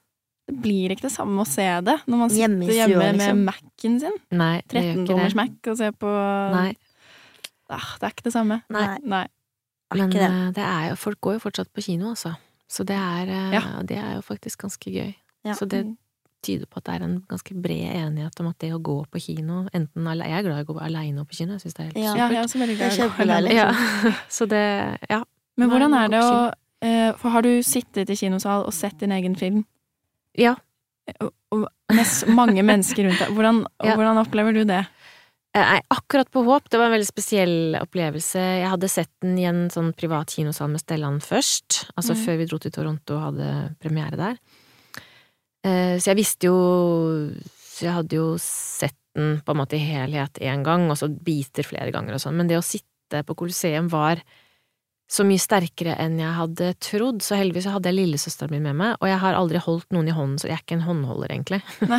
[0.44, 3.38] Det blir ikke det samme å se det når man sitter Hjemme hjemme, liksom.
[3.46, 3.46] med.
[3.48, 4.18] Mac-en sin.
[4.36, 5.36] Nei, det gjør ikke 13-tommers.
[5.38, 6.10] Mac og ser på
[6.52, 6.66] Nei,
[7.72, 8.58] ah, Det er ikke det samme.
[8.76, 9.22] Nei, Nei.
[9.96, 10.28] men det.
[10.58, 12.34] det er jo, folk går jo fortsatt på kino, altså.
[12.74, 13.82] Så det er, eh, Ja.
[13.86, 15.12] det er jo faktisk ganske gøy.
[15.44, 15.52] Ja.
[15.54, 15.84] Så det
[16.42, 19.20] tyder på at det er en ganske bred enighet om at det å gå på
[19.22, 21.84] kino enten Jeg er glad i å gå aleine på kino, jeg syns det er
[21.84, 22.02] helt Ja.
[22.02, 22.30] Ja, supert.
[22.30, 23.54] jeg er også veldig glad i å gå alene.
[23.54, 23.70] Ja,
[24.28, 25.22] så det Ja.
[25.56, 29.10] Men hvordan er det å eh, For har du sittet i kinosal og sett din
[29.12, 29.64] egen film?
[30.36, 30.56] Ja.
[31.20, 33.28] Og, og med mange mennesker rundt deg.
[33.28, 33.94] Hvordan, Ja.
[33.96, 34.86] hvordan opplever du det?
[35.54, 38.42] Eh, Nei, akkurat på Håp, det var en veldig spesiell opplevelse.
[38.42, 42.22] Jeg hadde sett den i en sånn privat kinosal med Stellan først, altså mm.
[42.24, 43.50] før vi dro til Toronto og hadde
[43.82, 44.40] premiere der.
[45.64, 46.58] Eh, Så jeg visste jo
[47.74, 51.08] Så jeg hadde jo sett den på en måte i helhet én gang, og så
[51.08, 54.22] biter flere ganger og sånn, men det å sitte på Colosseum var
[55.10, 58.96] så mye sterkere enn jeg hadde trodd, så heldigvis hadde jeg lillesøsteren min med meg,
[58.98, 61.60] og jeg har aldri holdt noen i hånden, så jeg er ikke en håndholder, egentlig.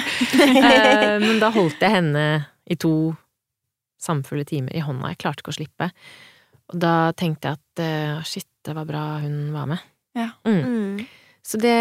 [0.65, 2.26] Eh, Men da holdt jeg henne
[2.68, 3.13] i to
[4.06, 5.12] samfulle timer i hånda.
[5.13, 5.88] Jeg klarte ikke å slippe.
[6.74, 9.82] Og da tenkte jeg at uh, shit, det var bra hun var med.
[10.18, 10.30] Ja.
[10.48, 10.62] Mm.
[10.65, 11.02] Mm.
[11.46, 11.80] Så det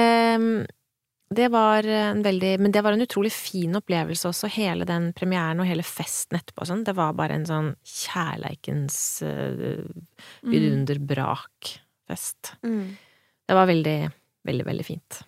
[1.34, 5.58] det var en veldig Men det var en utrolig fin opplevelse også, hele den premieren
[5.62, 6.84] og hele festen etterpå og sånn.
[6.86, 9.88] Det var bare en sånn kjærleikens uh,
[10.44, 10.52] Mm.
[10.52, 12.52] vidunderbrak-fest.
[12.62, 12.92] Mm.
[13.48, 13.98] Det var veldig,
[14.44, 15.22] veldig, veldig fint.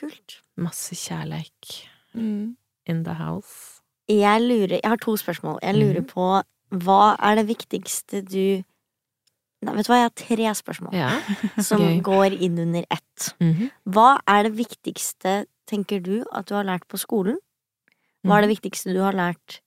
[0.00, 0.40] Kult.
[0.56, 2.56] Masse kjærleik Mm.
[2.86, 3.79] in the house.
[4.10, 5.58] Jeg lurer Jeg har to spørsmål.
[5.62, 6.08] Jeg lurer Mhm.
[6.10, 6.42] på
[6.84, 8.64] hva er det viktigste du
[9.62, 11.08] Nei, vet du hva, jeg har tre spørsmål Ja.
[11.68, 12.00] som gøy.
[12.02, 13.34] går inn under ett.
[13.40, 13.70] Mhm.
[13.92, 17.36] Hva er det viktigste, tenker du, at du har lært på skolen?
[18.24, 19.60] Hva er det viktigste du har lært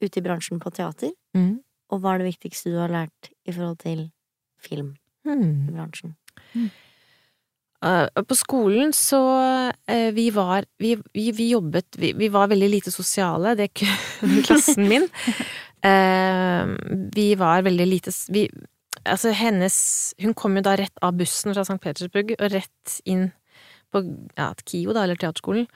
[0.00, 1.10] ute i bransjen på teater?
[1.34, 1.58] Mm.
[1.90, 4.10] Og hva er det viktigste du har lært i forhold til
[4.64, 4.96] Mhm.
[5.24, 6.14] filmbransjen?
[6.54, 6.68] Eh,
[7.84, 9.20] På skolen så
[9.90, 14.44] eh, vi var vi, vi, vi jobbet vi, vi var veldig lite sosiale, det kunne
[14.46, 15.04] klassen min.
[15.84, 16.70] Eh,
[17.12, 18.46] vi var veldig lite vi,
[19.04, 19.76] Altså hennes
[20.22, 21.76] Hun kom jo da rett av bussen fra St.
[21.82, 23.28] Petersburg og rett inn
[23.92, 24.02] på
[24.38, 25.68] ja, KIO, da, eller teaterskolen.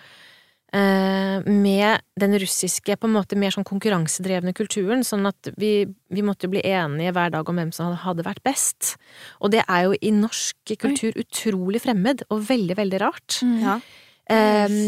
[0.72, 6.24] Eh, Med den russiske, på en måte mer sånn konkurransedrevne kulturen, sånn at vi, vi
[6.26, 8.96] måtte jo bli enige hver dag om hvem som hadde vært best.
[9.40, 13.40] Og det er jo i norsk kultur utrolig fremmed, og veldig, veldig rart.
[13.42, 13.58] Mm.
[13.62, 13.78] Ja.
[14.28, 14.78] Um,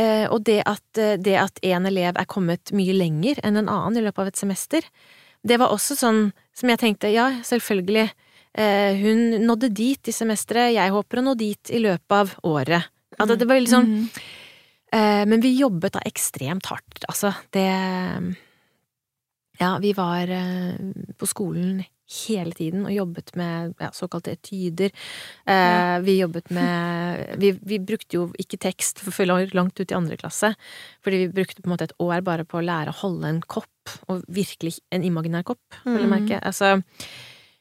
[0.00, 3.68] uh, og det at, eh, det at en elev er kommet mye lenger enn en
[3.68, 4.86] annen i løpet av et semester,
[5.44, 8.10] det var også sånn som jeg tenkte, ja, selvfølgelig,
[8.50, 12.88] Uh, hun nådde dit i semesteret, jeg håper å nå dit i løpet av året.
[13.14, 14.08] Altså, det var sånn, Mm.
[14.92, 17.66] Eh, men vi jobbet da ekstremt hardt, altså, det
[19.60, 20.74] Ja, vi var eh,
[21.20, 24.90] på skolen hele tiden og jobbet med ja, såkalte etyder.
[25.46, 25.98] Eh, Ja.
[26.02, 30.54] Vi jobbet med vi, vi brukte jo ikke tekst for langt ut i andre klasse,
[31.04, 33.40] fordi vi brukte på en måte et år bare på å lære å holde en
[33.42, 33.68] kopp,
[34.08, 36.16] og virkelig en imaginær kopp, vil jeg Mm.
[36.16, 36.40] merke.
[36.42, 36.82] Altså,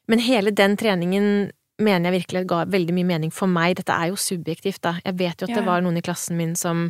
[0.07, 3.77] men hele den treningen mener jeg virkelig ga veldig mye mening for meg.
[3.79, 4.97] Dette er jo subjektivt, da.
[5.05, 6.89] Jeg vet jo at det var noen i klassen min som,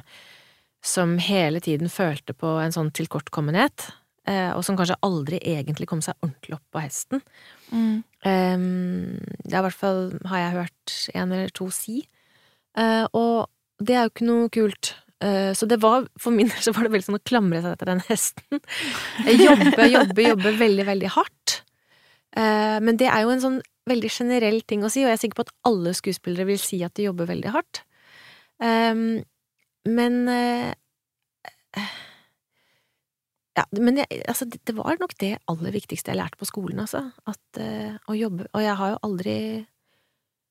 [0.85, 3.89] som hele tiden følte på en sånn tilkortkommenhet,
[4.29, 7.23] eh, og som kanskje aldri egentlig kom seg ordentlig opp på hesten.
[7.69, 7.99] Mm.
[8.19, 12.01] Det er i hvert fall, har jeg hørt en eller to si.
[12.77, 13.47] Eh, og
[13.79, 14.93] det er jo ikke noe kult.
[15.23, 17.75] Eh, så det var, for min del så var det veldig sånn å klamre seg
[17.75, 18.61] etter den hesten.
[19.45, 21.59] Jobbe, jobbe, jobbe veldig, veldig hardt.
[22.37, 25.23] Eh, men det er jo en sånn veldig generell ting å si, og jeg er
[25.23, 27.81] sikker på at alle skuespillere vil si at de jobber veldig hardt.
[28.59, 29.21] Um,
[29.87, 30.73] men eh,
[33.57, 36.81] ja, men jeg, altså, det, det var nok det aller viktigste jeg lærte på skolen,
[36.83, 37.05] altså.
[37.29, 39.35] At eh, å jobbe Og jeg har jo aldri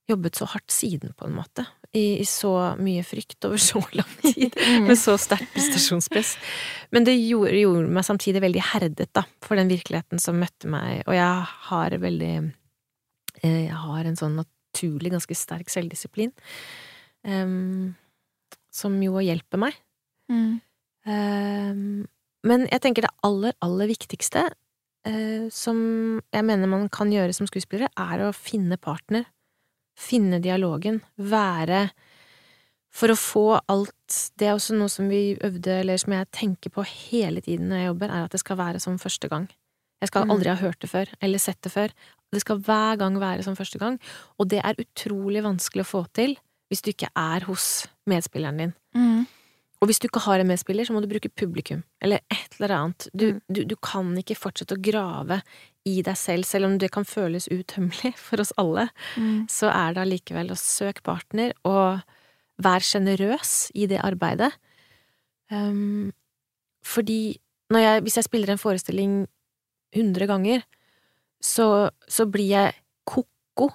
[0.09, 1.65] jobbet så hardt siden, på en måte.
[1.97, 4.57] I, i så mye frykt over så lang tid.
[4.85, 6.35] Med så sterkt prestasjonspress.
[6.95, 11.03] Men det gjorde, gjorde meg samtidig veldig herdet, da, for den virkeligheten som møtte meg.
[11.07, 12.35] Og jeg har veldig
[13.43, 16.35] eh, Jeg har en sånn naturlig ganske sterk selvdisiplin.
[17.27, 17.97] um,
[18.73, 19.77] som jo hjelper meg.
[20.31, 20.61] Mm.
[21.09, 22.07] Um,
[22.47, 24.45] men jeg tenker det aller, aller viktigste
[25.09, 25.81] uh, som
[26.35, 29.27] jeg mener man kan gjøre som skuespillere, er å finne partner.
[29.99, 31.01] Finne dialogen.
[31.19, 31.89] Være
[32.99, 36.73] For å få alt Det er også noe som vi øvde, eller som jeg tenker
[36.75, 39.49] på hele tiden når jeg jobber, er at det skal være som første gang.
[40.01, 40.31] Jeg skal Mm.
[40.31, 41.89] aldri ha hørt det før, eller sett det før.
[42.33, 43.99] Det skal hver gang være som første gang,
[44.39, 46.37] og det er utrolig vanskelig å få til
[46.71, 48.75] hvis du ikke er hos medspilleren din.
[48.95, 49.27] Mm.
[49.81, 52.75] Og hvis du ikke har en medspiller, så må du bruke publikum, eller et eller
[52.75, 53.09] annet.
[53.15, 53.41] Du, Mm.
[53.53, 55.43] du, du kan ikke fortsette å grave
[55.89, 58.89] i deg selv, selv om det kan føles utømmelig for oss alle.
[59.17, 59.47] Mm.
[59.51, 62.05] Så er det allikevel å søke partner, og
[62.63, 64.53] vær sjenerøs i det arbeidet.
[65.51, 66.11] Um,
[66.85, 67.39] fordi
[67.73, 69.15] når jeg, hvis jeg spiller en forestilling
[69.97, 70.65] hundre ganger,
[71.41, 72.75] så, så blir jeg
[73.09, 73.69] ko-ko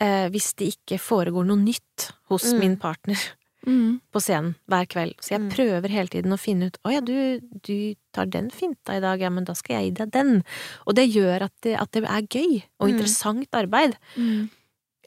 [0.00, 2.58] eh, hvis det ikke foregår noe nytt hos Mm.
[2.62, 3.18] min partner
[3.66, 4.00] Mm.
[4.12, 5.14] på scenen hver kveld.
[5.20, 5.50] Så jeg Mm.
[5.52, 9.20] prøver hele tiden å finne ut å ja, du, du tar den finta i dag,
[9.20, 10.42] ja, men da skal jeg gi deg den.
[10.86, 12.94] Og det gjør at det, at det er gøy og Mm.
[12.94, 13.96] interessant arbeid.
[14.16, 14.48] Mm.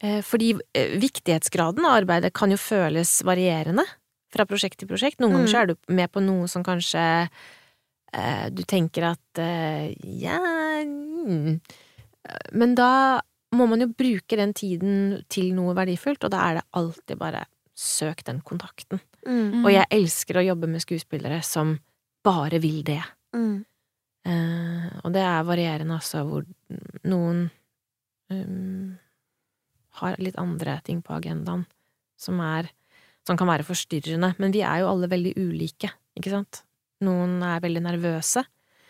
[0.04, 3.86] Eh, fordi eh, viktighetsgraden av arbeidet kan jo føles varierende
[4.34, 5.20] fra prosjekt til prosjekt.
[5.20, 5.52] Noen ganger Mm.
[5.54, 7.30] så er du med på noe som kanskje
[8.14, 10.38] eh, du tenker at eh, ja
[10.84, 11.60] mm.
[12.54, 13.22] Men da
[13.54, 17.46] må man jo bruke den tiden til noe verdifullt, og da er det alltid bare
[17.78, 19.02] søk den kontakten.
[19.26, 19.64] Mm.
[19.64, 21.76] Og jeg elsker å jobbe med skuespillere som
[22.26, 23.02] bare vil det.
[23.36, 23.64] Mm.
[24.24, 26.46] Uh, og det er varierende, altså, hvor
[27.04, 27.48] noen
[28.32, 28.94] um,
[30.00, 31.66] har litt andre ting på agendaen
[32.20, 32.72] som er
[33.24, 34.34] Som kan være forstyrrende.
[34.36, 35.88] Men vi er jo alle veldig ulike,
[36.20, 36.58] ikke sant?
[37.08, 38.44] Noen er veldig nervøse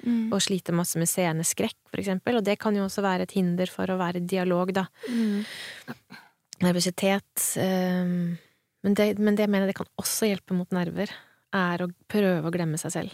[0.03, 0.33] Mm.
[0.35, 3.69] og sliter masse med sceneskrekk, for eksempel, og det kan jo også være et hinder
[3.71, 4.83] for å være i dialog, da.
[5.07, 5.45] Mm.
[6.63, 8.11] Nervøsitet eh,
[8.83, 11.09] men, det, men det jeg mener det kan også hjelpe mot nerver,
[11.53, 13.11] er å prøve å glemme seg selv.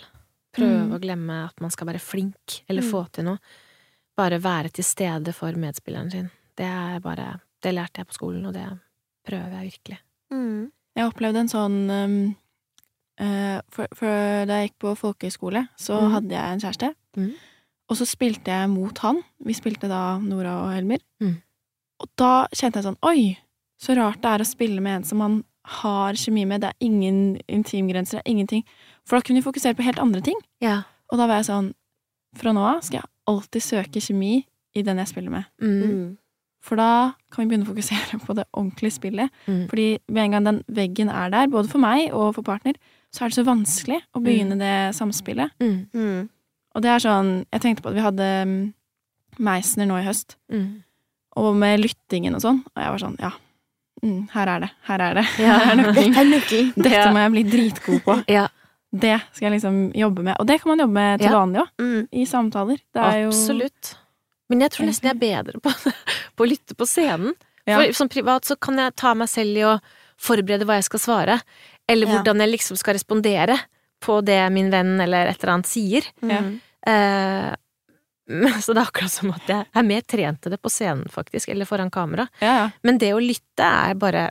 [0.55, 0.93] Prøve Mm.
[0.95, 2.89] å glemme at man skal være flink, eller Mm.
[2.91, 3.39] få til noe.
[4.17, 6.29] Bare være til stede for medspilleren sin.
[6.58, 8.65] Det er bare Det lærte jeg på skolen, og det
[9.27, 9.97] prøver jeg virkelig.
[10.32, 10.71] Mm.
[10.95, 12.36] Jeg opplevde en sånn um,
[13.19, 16.12] uh, for, for da jeg gikk på folkehøyskole, så Mhm.
[16.13, 16.95] hadde jeg en kjæreste.
[17.17, 17.34] Mhm.
[17.89, 19.21] Og så spilte jeg mot han.
[19.43, 20.99] Vi spilte da Nora og Helmer.
[21.19, 21.41] Mhm.
[21.99, 23.38] Og da kjente jeg sånn Oi,
[23.82, 25.43] så rart det er å spille med en som man
[25.82, 26.62] har kjemi med.
[26.62, 28.63] Det er ingen intimgrenser, det er ingenting.
[29.08, 30.38] For da kunne vi fokusere på helt andre ting.
[30.63, 30.82] Ja.
[31.12, 31.73] Og da var jeg sånn
[32.38, 34.43] Fra nå av skal jeg alltid søke kjemi
[34.77, 35.45] i den jeg spiller med.
[35.62, 35.77] Mm.
[35.82, 36.10] Mm.
[36.62, 39.32] For da kan vi begynne å fokusere på det ordentlige spillet.
[39.47, 39.63] Mm.
[39.71, 42.77] Fordi med en gang den veggen er der, både for meg og for partner,
[43.10, 45.55] så er det så vanskelig å begynne det samspillet.
[45.63, 45.79] Mm.
[45.97, 46.29] Mm.
[46.77, 48.60] Og det er sånn Jeg tenkte på at vi hadde mm,
[49.41, 50.84] Meisner nå i høst, Mm.
[51.41, 53.32] og med lyttingen og sånn, og jeg var sånn Ja,
[54.04, 54.70] mm, her er det.
[54.88, 55.26] Her er det.
[55.40, 55.58] Ja.
[55.66, 55.92] Her er.
[55.94, 56.72] Dette er nøkkelen.
[56.76, 58.16] Dette må jeg bli dritgod på.
[58.32, 58.48] Ja,
[58.92, 60.36] Det skal jeg liksom jobbe med.
[60.40, 62.08] Og det kan man jobbe med til vanlig òg, Mm.
[62.12, 62.80] i samtaler.
[62.96, 63.96] Er absolutt.
[64.50, 65.70] Men jeg tror nesten jeg er bedre på,
[66.36, 67.36] på å lytte på scenen.
[67.70, 69.76] For som privat så kan jeg ta meg selv i å
[70.20, 71.36] forberede hva jeg skal svare,
[71.88, 73.60] eller hvordan jeg liksom skal respondere
[74.02, 76.08] på det min venn eller et eller annet sier.
[76.26, 76.60] Mm.
[76.88, 77.52] Eh,
[78.63, 81.50] så det er akkurat som at jeg er mer trent til det på scenen, faktisk,
[81.50, 82.28] eller foran kamera.
[82.44, 82.68] Ja, ja.
[82.86, 84.30] Men det å lytte er bare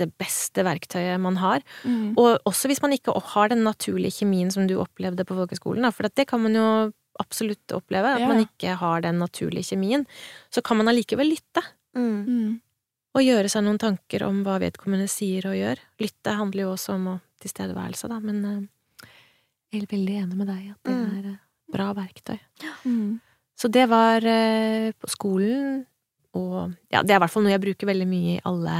[0.00, 1.60] det beste verktøyet man har.
[1.84, 2.14] Mm.
[2.16, 6.08] Og også hvis man ikke har den naturlige kjemien som du opplevde på folkeskolen, for
[6.08, 6.66] det kan man jo
[7.20, 8.28] absolutt oppleve, at Ja.
[8.30, 10.06] man ikke har den naturlige kjemien,
[10.50, 11.60] så kan man allikevel lytte.
[11.94, 12.24] Mm.
[12.24, 12.60] Mm.
[13.14, 15.82] Og gjøre seg noen tanker om hva vedkommende sier og gjør.
[16.00, 19.08] Lytte handler jo også om tilstedeværelse, da, men eh,
[19.74, 21.18] jeg er veldig enig med deg i at det Mm.
[21.18, 21.36] er eh,
[21.72, 22.38] bra verktøy.
[22.86, 23.20] Mm.
[23.62, 25.84] Så det var eh, på skolen,
[26.34, 28.76] og ja, det er i hvert fall noe jeg bruker veldig mye i alle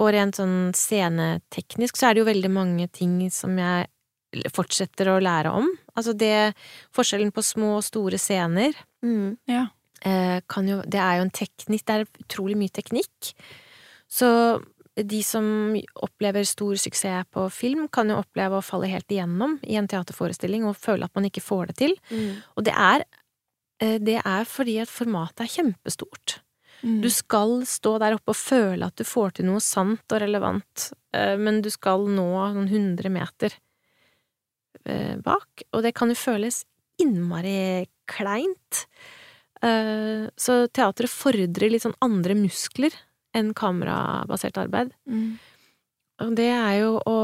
[0.00, 3.86] Og rent sånn sceneteknisk så er det jo veldig mange ting som jeg
[4.52, 5.68] fortsetter å lære om.
[5.96, 6.54] Altså det
[6.96, 9.36] Forskjellen på små og store scener Mm.
[9.46, 9.68] Ja.
[10.02, 13.32] eh, kan jo Det er jo en teknikk Det er utrolig mye teknikk.
[14.10, 14.26] Så
[14.98, 19.76] de som opplever stor suksess på film, kan jo oppleve å falle helt igjennom i
[19.78, 21.94] en teaterforestilling og føle at man ikke får det til.
[22.10, 22.40] Mm.
[22.56, 23.04] Og det er,
[23.78, 26.40] det er fordi at formatet er kjempestort.
[26.82, 27.00] Mm.
[27.02, 30.90] Du skal stå der oppe og føle at du får til noe sant og relevant,
[31.14, 33.54] eh, men du skal nå noen hundre meter
[34.84, 36.62] eh, bak, og det kan jo føles
[37.02, 38.84] innmari kleint.
[39.62, 42.94] Eh, så teatret fordrer litt sånn andre muskler
[43.36, 44.94] enn kamerabasert arbeid.
[45.10, 45.36] Mm.
[46.22, 47.18] Og det er jo å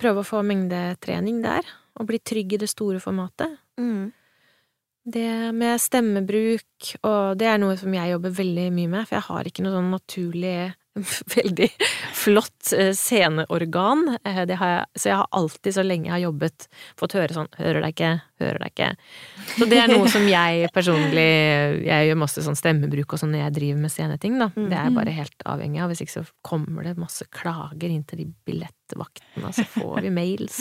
[0.00, 1.64] prøve å få mengdetrening der,
[2.00, 3.58] og bli trygg i det store formatet.
[3.80, 4.12] Mm.
[5.10, 9.26] Det med stemmebruk, og det er noe som jeg jobber veldig mye med, for jeg
[9.30, 10.58] har ikke noe sånn naturlig
[11.36, 11.68] veldig
[12.18, 14.16] flott eh, sceneorgan.
[14.26, 16.66] Eh, Det har jeg, så jeg har alltid, så lenge jeg har jobbet,
[16.98, 18.90] fått høre sånn 'hører deg ikke', 'hører deg ikke'.
[19.54, 21.28] Så det er noe som jeg personlig
[21.86, 24.50] Jeg gjør masse sånn stemmebruk og sånn når jeg driver med sceneting, da.
[24.56, 25.90] Det er jeg bare helt avhengig av.
[25.94, 30.10] Hvis ikke så kommer det masse klager inn til de billettvaktene, og så får vi
[30.10, 30.58] mails.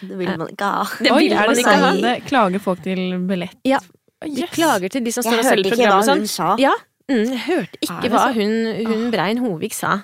[0.00, 0.84] Det vil man ikke ha.
[0.98, 1.86] Det Oi, vil er man det ikke ha.
[1.86, 3.56] sånn det klager folk til billett?
[3.68, 3.80] Ja.
[4.24, 6.60] De klager til de som står og selger program og sånn.
[6.62, 6.74] Ja,
[7.10, 8.54] mm, jeg hørte ikke hva hun,
[8.88, 10.00] hun Brein Hovig sa.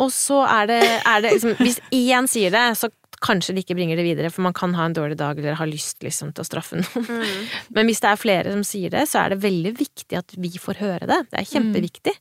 [0.00, 2.88] Og så er det, er det liksom Hvis én sier det, så
[3.22, 5.66] kanskje de ikke bringer det videre, for man kan ha en dårlig dag eller ha
[5.68, 7.04] lyst liksom til å straffe noen.
[7.06, 7.44] Mm.
[7.76, 10.50] Men hvis det er flere som sier det, så er det veldig viktig at vi
[10.58, 11.20] får høre det.
[11.30, 12.16] Det er kjempeviktig.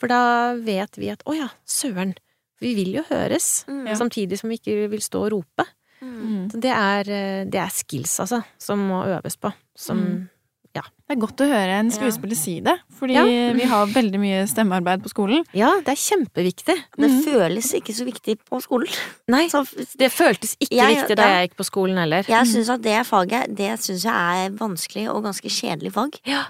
[0.00, 0.20] For da
[0.66, 2.12] vet vi at å ja, søren,
[2.60, 3.64] vi vil jo høres.
[3.70, 3.86] Mm.
[3.88, 3.96] Ja.
[4.00, 5.66] Samtidig som vi ikke vil stå og rope.
[6.04, 6.44] Mm.
[6.52, 9.52] Så det er, eh, det er skills, altså, som må øves på.
[9.76, 10.28] Som Mm.
[10.74, 10.82] Det
[11.14, 13.22] er godt å høre en skuespiller si det, fordi Ja.
[13.52, 15.44] vi har veldig mye stemmearbeid på skolen.
[15.52, 16.76] Ja, det er kjempeviktig.
[16.96, 17.22] Det mm.
[17.22, 18.88] føles ikke så viktig på skolen.
[19.28, 19.62] Nei, Så
[19.96, 21.28] det føltes ikke Jeg- viktig da ja.
[21.38, 22.24] jeg gikk på skolen heller.
[22.26, 26.18] jeg syns at det faget, det syns jeg er vanskelig og ganske kjedelig fag.
[26.24, 26.46] Ja.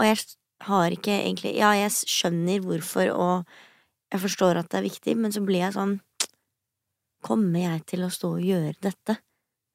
[0.00, 0.24] Og jeg
[0.62, 3.46] har ikke egentlig Ja, jeg skjønner hvorfor, og
[4.10, 6.00] jeg forstår at det er viktig, men så blir jeg sånn
[7.24, 9.18] Kommer jeg til å stå og gjøre dette?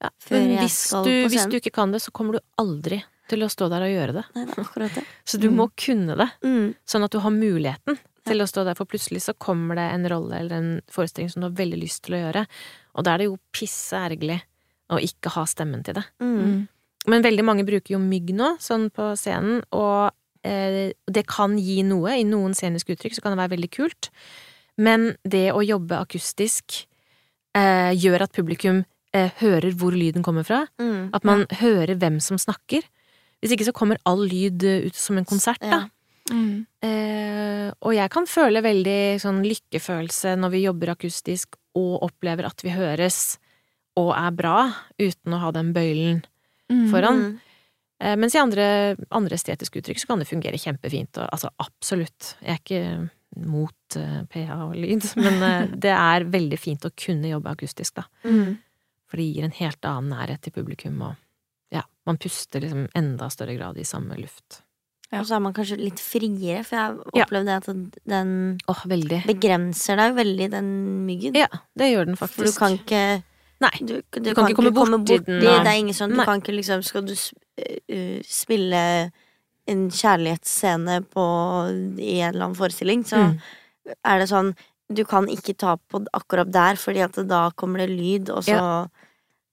[0.03, 2.39] Ja, Før Men jeg skal du, på hvis du ikke kan det, så kommer du
[2.59, 3.01] aldri
[3.31, 4.23] til å stå der og gjøre det.
[4.35, 5.03] Nei, det er akkurat det.
[5.25, 5.55] Så du Mm.
[5.55, 6.75] må kunne det, Mm.
[6.85, 10.05] sånn at du har muligheten til å stå der, for plutselig så kommer det en
[10.09, 12.47] rolle eller en forestilling som du har veldig lyst til å gjøre,
[12.95, 14.41] og da er det jo pisse ergerlig
[14.89, 16.03] å ikke ha stemmen til det.
[16.21, 16.67] Mm.
[17.07, 20.11] Men veldig mange bruker jo mygg nå, sånn på scenen, og
[20.43, 22.19] eh, det kan gi noe.
[22.19, 24.09] I noen sceniske uttrykk så kan det være veldig kult.
[24.77, 26.85] Men det å jobbe akustisk
[27.55, 30.63] eh, gjør at publikum eh, hører hvor lyden kommer fra.
[30.81, 31.11] Mm.
[31.13, 32.81] At man hører hvem som snakker.
[33.43, 35.83] Hvis ikke så kommer all lyd eh, ut som en konsert, da.
[35.83, 35.89] Ja.
[36.31, 36.65] Mm.
[36.81, 42.63] Eh, og jeg kan føle veldig sånn lykkefølelse når vi jobber akustisk og opplever at
[42.63, 43.37] vi høres
[43.99, 46.23] og er bra, uten å ha den bøylen
[46.71, 46.87] Mm.
[46.89, 47.17] foran.
[47.19, 47.39] Mm.
[47.99, 52.31] Eh, mens i andre, andre estetiske uttrykk så kan det fungere kjempefint, og altså absolutt.
[52.41, 56.93] Jeg er ikke mot eh, PA og lyd, men eh, det er veldig fint å
[56.97, 58.05] kunne jobbe akustisk, da.
[58.27, 58.57] Mm.
[59.09, 61.17] For det gir en helt annen nærhet til publikum, og
[61.73, 64.61] ja, man puster liksom enda større grad i samme luft.
[65.13, 65.19] Ja.
[65.21, 67.25] Og så er man kanskje litt friere, for jeg Ja.
[67.27, 67.67] opplevde at
[68.09, 68.31] den
[68.67, 70.71] oh, begrenser deg veldig, den
[71.05, 71.37] myggen.
[71.37, 73.21] Ja, det gjør den For du kan ikke
[73.61, 76.25] Nei, Du, du, du kan ikke komme borti den, Det, er ingen sånn Du Nei.
[76.25, 78.81] kan ikke liksom Skal du uh, spille
[79.67, 81.23] en kjærlighetsscene på
[81.99, 83.39] i en eller annen forestilling, så Mm.
[84.03, 84.55] er det sånn
[84.93, 88.89] Du kan ikke ta på akkurat der, fordi at da kommer det lyd, og så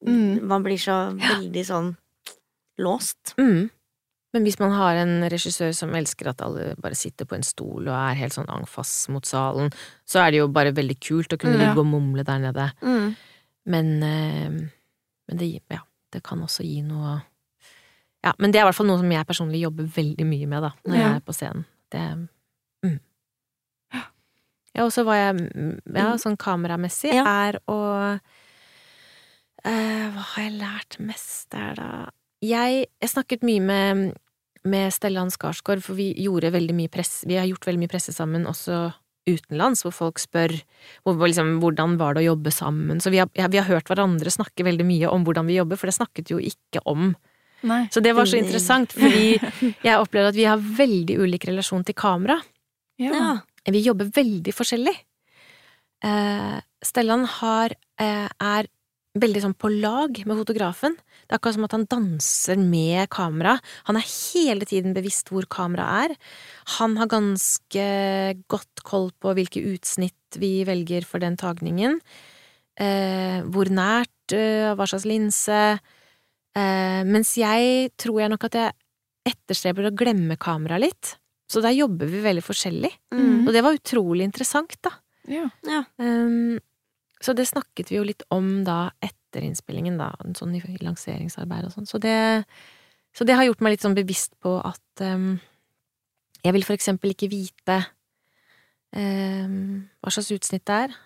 [0.06, 0.42] Mm.
[0.48, 1.96] Man blir så veldig sånn
[2.80, 3.34] låst.
[3.38, 3.70] Mm.
[4.32, 7.88] Men hvis man har en regissør som elsker at alle bare sitter på en stol
[7.88, 9.72] og er helt sånn angfass mot salen,
[10.06, 11.82] så er det jo bare veldig kult å kunne ligge ja.
[11.82, 12.72] og mumle der nede.
[12.80, 13.16] Mm.
[13.66, 14.70] Men, eh,
[15.28, 17.18] men det, ja, det kan også gi noe
[18.24, 20.64] Ja, men det er i hvert fall noe som jeg personlig jobber veldig mye med,
[20.66, 21.66] da, når jeg er på scenen.
[21.90, 22.04] Det
[22.86, 22.98] mm.
[24.70, 27.24] Ja, og så var jeg mm, Ja, sånn kameramessig Ja.
[27.26, 27.78] er å
[29.64, 31.90] eh, Hva har jeg lært mest der, da?
[32.44, 34.04] Jeg, jeg snakket mye med,
[34.64, 38.14] med Stellan Skarsgård, for vi gjorde veldig mye press Vi har gjort veldig mye presse
[38.16, 38.90] sammen også
[39.28, 40.54] utenlands, hvor folk spør
[41.04, 43.02] hvor, liksom, hvordan var det å jobbe sammen.
[43.04, 45.78] Så vi har, ja, vi har hørt hverandre snakke veldig mye om hvordan vi jobber,
[45.78, 47.12] for det snakket jo ikke om.
[47.66, 47.82] Nei.
[47.92, 49.36] Så det var så interessant, fordi
[49.86, 52.38] jeg opplevde at vi har veldig ulik relasjon til kamera.
[53.00, 53.12] Ja.
[53.12, 53.30] Ja.
[53.70, 54.96] Vi jobber veldig forskjellig.
[56.04, 58.68] Eh, Stellan har, eh, er
[59.20, 60.94] veldig sånn på lag med fotografen.
[61.26, 63.56] Det er akkurat som at han danser med kamera.
[63.88, 66.16] Han er hele tiden bevisst hvor kamera er.
[66.78, 67.86] Han har ganske
[68.48, 71.98] godt koll på hvilke utsnitt vi velger for den tagningen.
[72.78, 75.80] Eh, hvor nært, eh, hva slags linse.
[76.58, 78.78] Eh, mens jeg tror jeg nok at jeg
[79.30, 81.14] etterstreber å glemme kamera litt.
[81.50, 82.90] Så der jobber vi veldig forskjellig.
[83.14, 83.46] Mm.
[83.46, 84.94] Og det var utrolig interessant, da.
[85.30, 85.48] Ja.
[85.66, 85.84] Ja.
[85.98, 86.58] Um,
[87.20, 91.74] så det snakket vi jo litt om da etter innspillingen, da, sånn i lanseringsarbeid og
[91.74, 91.88] sånn.
[91.90, 92.16] Så det,
[93.14, 95.34] så det har gjort meg litt sånn bevisst på at um,
[96.40, 97.80] jeg vil for eksempel ikke vite
[98.96, 100.96] um, hva slags utsnitt det er.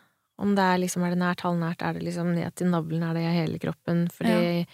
[0.44, 3.16] Om det er liksom, er det nært, halvnært, er det liksom ned til navlen, er
[3.16, 4.06] det hele kroppen?
[4.12, 4.64] Fordi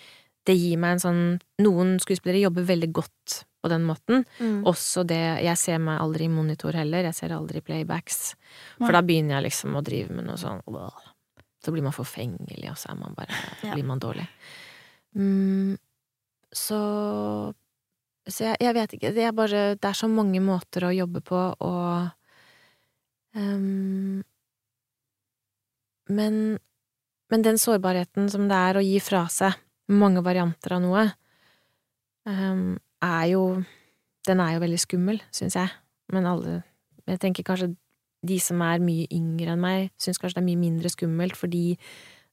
[0.49, 1.22] det gir meg en sånn
[1.61, 4.24] Noen skuespillere jobber veldig godt på den måten.
[4.41, 4.62] Mm.
[4.68, 8.34] Også det Jeg ser meg aldri i monitor heller, jeg ser aldri playbacks.
[8.78, 8.86] Nei.
[8.86, 10.62] For da begynner jeg liksom å drive med noe sånn.
[11.61, 13.74] Så blir man forfengelig, og så er man bare Ja.
[13.74, 14.26] blir man dårlig.
[15.14, 15.76] Mm,
[16.53, 17.55] så
[18.30, 21.20] Så jeg, jeg vet ikke, det er bare Det er så mange måter å jobbe
[21.20, 22.11] på, og
[23.34, 24.22] um,
[26.09, 26.59] men,
[27.30, 29.55] men den sårbarheten som det er å gi fra seg
[29.91, 31.05] mange varianter av noe,
[32.28, 33.45] um, er jo
[34.28, 35.70] Den er jo veldig skummel, syns jeg.
[36.12, 36.62] Men alle
[37.09, 37.74] Jeg tenker kanskje
[38.22, 41.78] de som er mye yngre enn meg, syns kanskje det er mye mindre skummelt fordi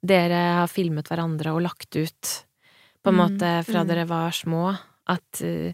[0.04, 2.34] dere har filmet hverandre og lagt ut,
[3.02, 3.88] på en Mm, måte, fra mm.
[3.88, 4.76] dere var små.
[5.08, 5.72] At uh,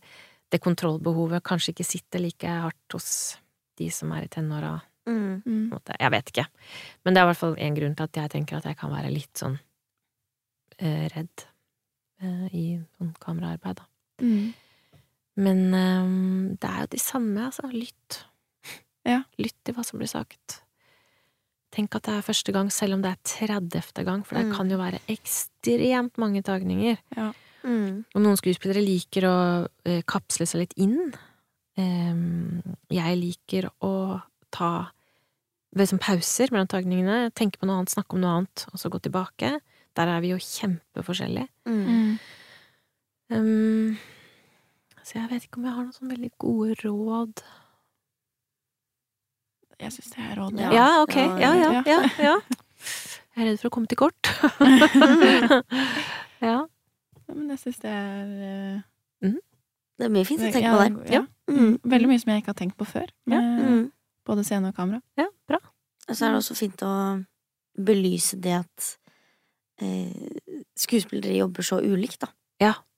[0.53, 3.39] det kontrollbehovet kanskje ikke sitter like hardt hos
[3.77, 4.79] de som er i tenåra.
[5.09, 5.41] Mm.
[5.45, 5.79] Mm.
[5.99, 6.45] Jeg vet ikke.
[7.03, 8.93] Men det er i hvert fall en grunn til at jeg tenker at jeg kan
[8.93, 9.57] være litt sånn
[10.77, 11.47] eh, redd
[12.53, 12.65] i
[12.97, 13.85] sånn kameraarbeid, da.
[14.23, 14.53] Mm.
[15.43, 17.69] Men um, det er jo de samme, altså.
[17.73, 18.23] Lytt.
[19.03, 19.23] Ja.
[19.41, 20.61] Lytt til hva som blir sagt.
[21.75, 24.03] Tenk at det er første gang, selv om det er 30.
[24.07, 24.53] gang, for det Mm.
[24.55, 27.01] kan jo være ekstremt mange tagninger.
[27.65, 28.05] Mm.
[28.15, 29.35] Og noen skuespillere liker å
[29.67, 31.11] uh, kapsle seg litt inn.
[31.75, 32.61] Um,
[32.93, 34.21] jeg liker å
[34.53, 34.91] ta
[35.75, 39.01] liksom pauser mellom tagningene, tenke på noe annet, snakke om noe annet, og så gå
[39.01, 39.55] tilbake.
[39.95, 41.47] Der er vi jo kjempeforskjellige.
[41.65, 41.83] Mm.
[41.85, 42.19] Mm.
[43.33, 43.97] Um,
[45.03, 47.43] så jeg vet ikke om jeg har noen sånn veldig gode råd.
[49.83, 50.59] Jeg syns det er råd.
[50.61, 50.71] Ja.
[50.73, 51.15] Ja, ok.
[51.17, 52.35] ja, Ja, ja, ja.
[53.33, 54.29] Jeg er redd for å komme til kort.
[56.43, 56.59] ja.
[57.23, 58.81] Ja, Men jeg syns det er
[59.23, 59.37] mm.
[59.97, 61.13] Det er mye fint å tenke på der.
[61.13, 61.21] Ja.
[61.49, 61.77] Mm.
[61.85, 63.07] Veldig mye som jeg ikke har tenkt på før.
[63.29, 63.39] Ja.
[63.39, 63.83] Med Mm.
[64.25, 65.01] både scene og kamera.
[65.19, 65.59] ja, bra.
[66.09, 66.91] Og så er det også fint å
[67.77, 68.97] belyse det at
[70.79, 72.31] skuespillere jobber så ulikt, da.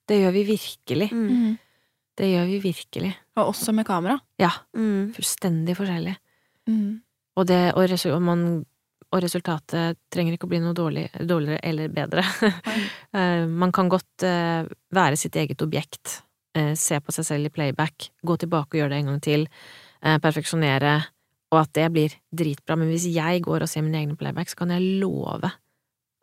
[0.06, 1.08] Det gjør vi virkelig.
[1.10, 1.56] Mm.
[2.16, 3.10] Det gjør vi virkelig.
[3.36, 4.18] Og også med kamera.
[4.38, 5.12] Ja, Mm.
[5.12, 6.16] fullstendig forskjellig.
[6.68, 7.02] Mm.
[7.36, 8.64] Og, det, og, resu og, man,
[9.12, 12.22] og resultatet trenger ikke å bli noe dårlig, dårligere eller bedre.
[13.16, 16.20] Eh, man kan godt uh, være sitt eget objekt,
[16.58, 19.46] uh, se på seg selv i playback, gå tilbake og gjøre det en gang til,
[20.04, 20.98] uh, perfeksjonere,
[21.54, 22.76] og at det blir dritbra.
[22.76, 25.48] Men hvis jeg går og ser mine egne playback, så kan jeg love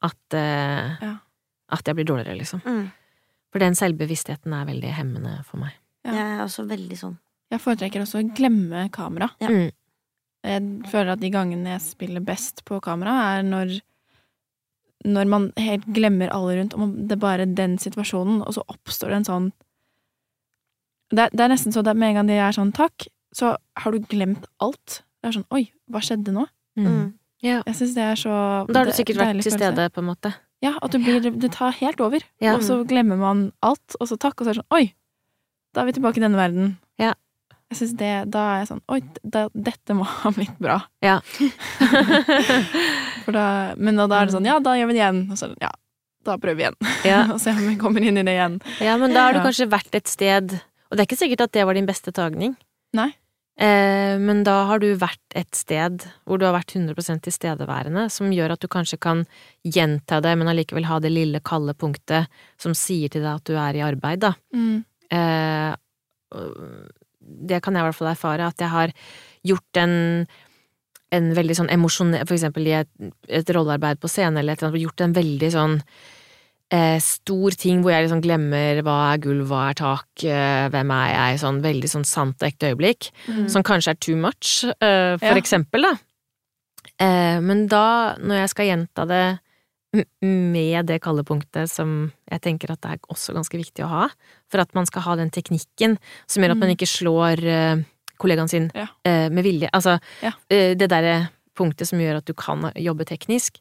[0.04, 1.14] at, eh, Ja.
[1.70, 2.62] at jeg blir dårligere, liksom.
[2.66, 2.92] Mm.
[3.52, 5.74] For den selvbevisstheten er veldig hemmende for meg.
[6.06, 6.12] Ja.
[6.12, 7.18] Jeg er også veldig sånn.
[7.52, 9.30] Jeg foretrekker også å glemme kamera.
[9.40, 9.48] Ja.
[9.48, 9.72] Mm.
[10.44, 13.82] Jeg føler at de gangene jeg spiller best på kamera, er når
[15.06, 19.12] når man helt glemmer alle rundt, og det er bare den situasjonen, og så oppstår
[19.12, 19.52] det en sånn
[21.14, 23.92] Det, det er nesten så det, med en gang de er sånn takk, så har
[23.92, 25.04] du glemt alt.
[25.22, 26.48] Det er sånn oi, hva skjedde nå?
[26.80, 27.14] Mm.
[27.44, 27.60] Ja.
[27.68, 28.34] Jeg syns det er så
[28.70, 30.32] Da har du sikkert vært til stede, på en måte.
[30.64, 32.24] Ja, at du blir, det tar helt over.
[32.40, 32.56] Ja.
[32.56, 34.86] Og så glemmer man alt, og så takk, og så er det sånn oi,
[35.76, 36.78] da er vi tilbake i denne verden.
[37.02, 37.12] Ja.
[37.74, 40.78] Jeg synes det, Da er jeg sånn oi, da, dette må ha blitt bra.
[41.04, 41.18] Ja.
[43.26, 45.24] For da, men da, da er det sånn ja, da gjør vi det igjen.
[45.34, 45.72] Og så er ja,
[46.28, 46.78] da prøver vi igjen.
[47.10, 47.20] ja.
[47.34, 48.60] og se om vi kommer inn i det igjen.
[48.84, 51.56] Ja, men da har du kanskje vært et sted Og det er ikke sikkert at
[51.58, 52.54] det var din beste tagning.
[52.96, 53.10] Nei.
[53.54, 58.32] Eh, men da har du vært et sted hvor du har vært 100% tilstedeværende, som
[58.34, 59.26] gjør at du kanskje kan
[59.62, 62.32] gjenta det, men allikevel ha det lille kalde punktet
[62.62, 64.34] som sier til deg at du er i arbeid, da.
[64.56, 64.82] Mm.
[65.14, 65.70] Eh,
[67.44, 68.98] det kan jeg i hvert fall erfare, at jeg har
[69.46, 70.26] gjort en
[71.14, 72.90] en veldig sånn emosjonell For eksempel i et,
[73.30, 75.76] et rollearbeid på scene eller et eller annet, gjort en veldig sånn
[76.74, 80.90] eh, stor ting hvor jeg liksom glemmer hva er gulv, hva er tak, eh, hvem
[80.96, 83.48] er jeg, sånn veldig sånn sant og ekte øyeblikk, Mm.
[83.50, 85.36] som kanskje er too much, eh, for Ja.
[85.38, 85.94] eksempel, da.
[87.00, 89.40] Eh, men da, når jeg skal gjenta det
[90.24, 94.10] med det kalde punktet som jeg tenker at det er også ganske viktig å ha,
[94.50, 96.76] for at man skal ha den teknikken som gjør at man Mm.
[96.78, 97.84] ikke slår eh,
[98.20, 98.88] kollegaen sin Ja.
[99.06, 99.70] eh, med vilje.
[99.72, 100.32] Altså Ja.
[100.50, 103.60] det derre punktet som gjør at du kan jobbe teknisk.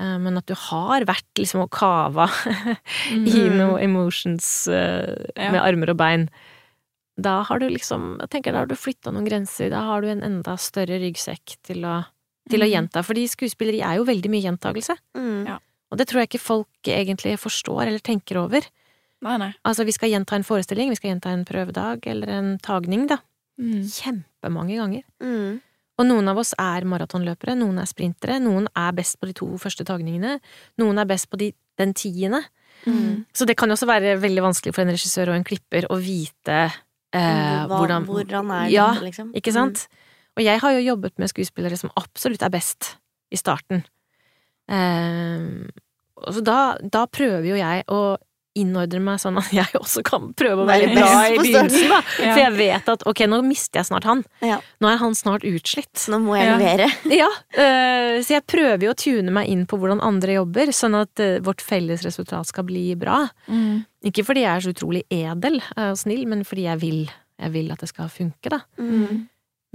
[0.00, 2.26] Eh, men at du har vært liksom og kava
[3.12, 3.26] Mm.
[3.28, 5.60] i noe emotions med Ja.
[5.66, 6.28] armer og bein.
[7.20, 9.68] Da har du liksom Jeg tenker da har du flytta noen grenser.
[9.70, 12.06] Da har du en enda større ryggsekk til å,
[12.48, 12.72] til å Mm.
[12.72, 13.02] gjenta.
[13.04, 14.96] Fordi skuespilleri er jo veldig mye gjentagelse.
[15.16, 15.46] Mm.
[15.46, 15.58] Ja.
[15.92, 18.62] Og det tror jeg ikke folk egentlig forstår eller tenker over.
[19.22, 19.52] Nei, nei.
[19.66, 23.18] Altså, vi skal gjenta en forestilling, vi skal gjenta en prøvedag eller en tagning, da.
[23.60, 23.82] Mm.
[23.84, 25.02] Kjempemange ganger.
[25.20, 25.60] Mm.
[26.00, 29.48] Og noen av oss er maratonløpere, noen er sprintere, noen er best på de to
[29.60, 30.38] første tagningene,
[30.80, 32.40] noen er best på de, den tiende.
[32.88, 33.26] Mm.
[33.36, 35.98] Så det kan jo også være veldig vanskelig for en regissør og en klipper å
[36.00, 39.34] vite eh, Hva- hvordan hvordan er Ja, liksom?
[39.36, 39.84] Ikke sant?
[40.38, 42.94] Og jeg har jo jobbet med skuespillere som absolutt er best
[43.28, 43.82] i starten.
[44.70, 45.68] Eh,
[46.30, 48.00] så da, da prøver jo jeg å
[48.60, 52.00] innordne meg sånn at jeg også kan prøve å Være bra i begynnelsen, da.
[52.24, 52.32] Ja.
[52.34, 54.22] For jeg vet at ok, nå mister jeg snart han.
[54.44, 54.60] Ja.
[54.82, 56.06] Nå er han snart utslitt.
[56.12, 56.56] Nå må jeg Ja.
[56.60, 56.90] levere.
[57.22, 60.94] Ja, Uh, så jeg prøver jo å tune meg inn på hvordan andre jobber, sånn
[61.00, 63.24] at uh, vårt felles resultat skal bli bra.
[63.50, 63.82] Mm.
[64.06, 67.00] Ikke fordi jeg er så utrolig edel øh, og snill, men fordi jeg vil,
[67.42, 68.60] jeg vil at det skal funke, da.
[68.80, 69.26] Mm.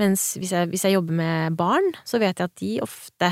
[0.02, 3.30] Mens hvis jeg, hvis jeg jobber med barn, så vet jeg at de ofte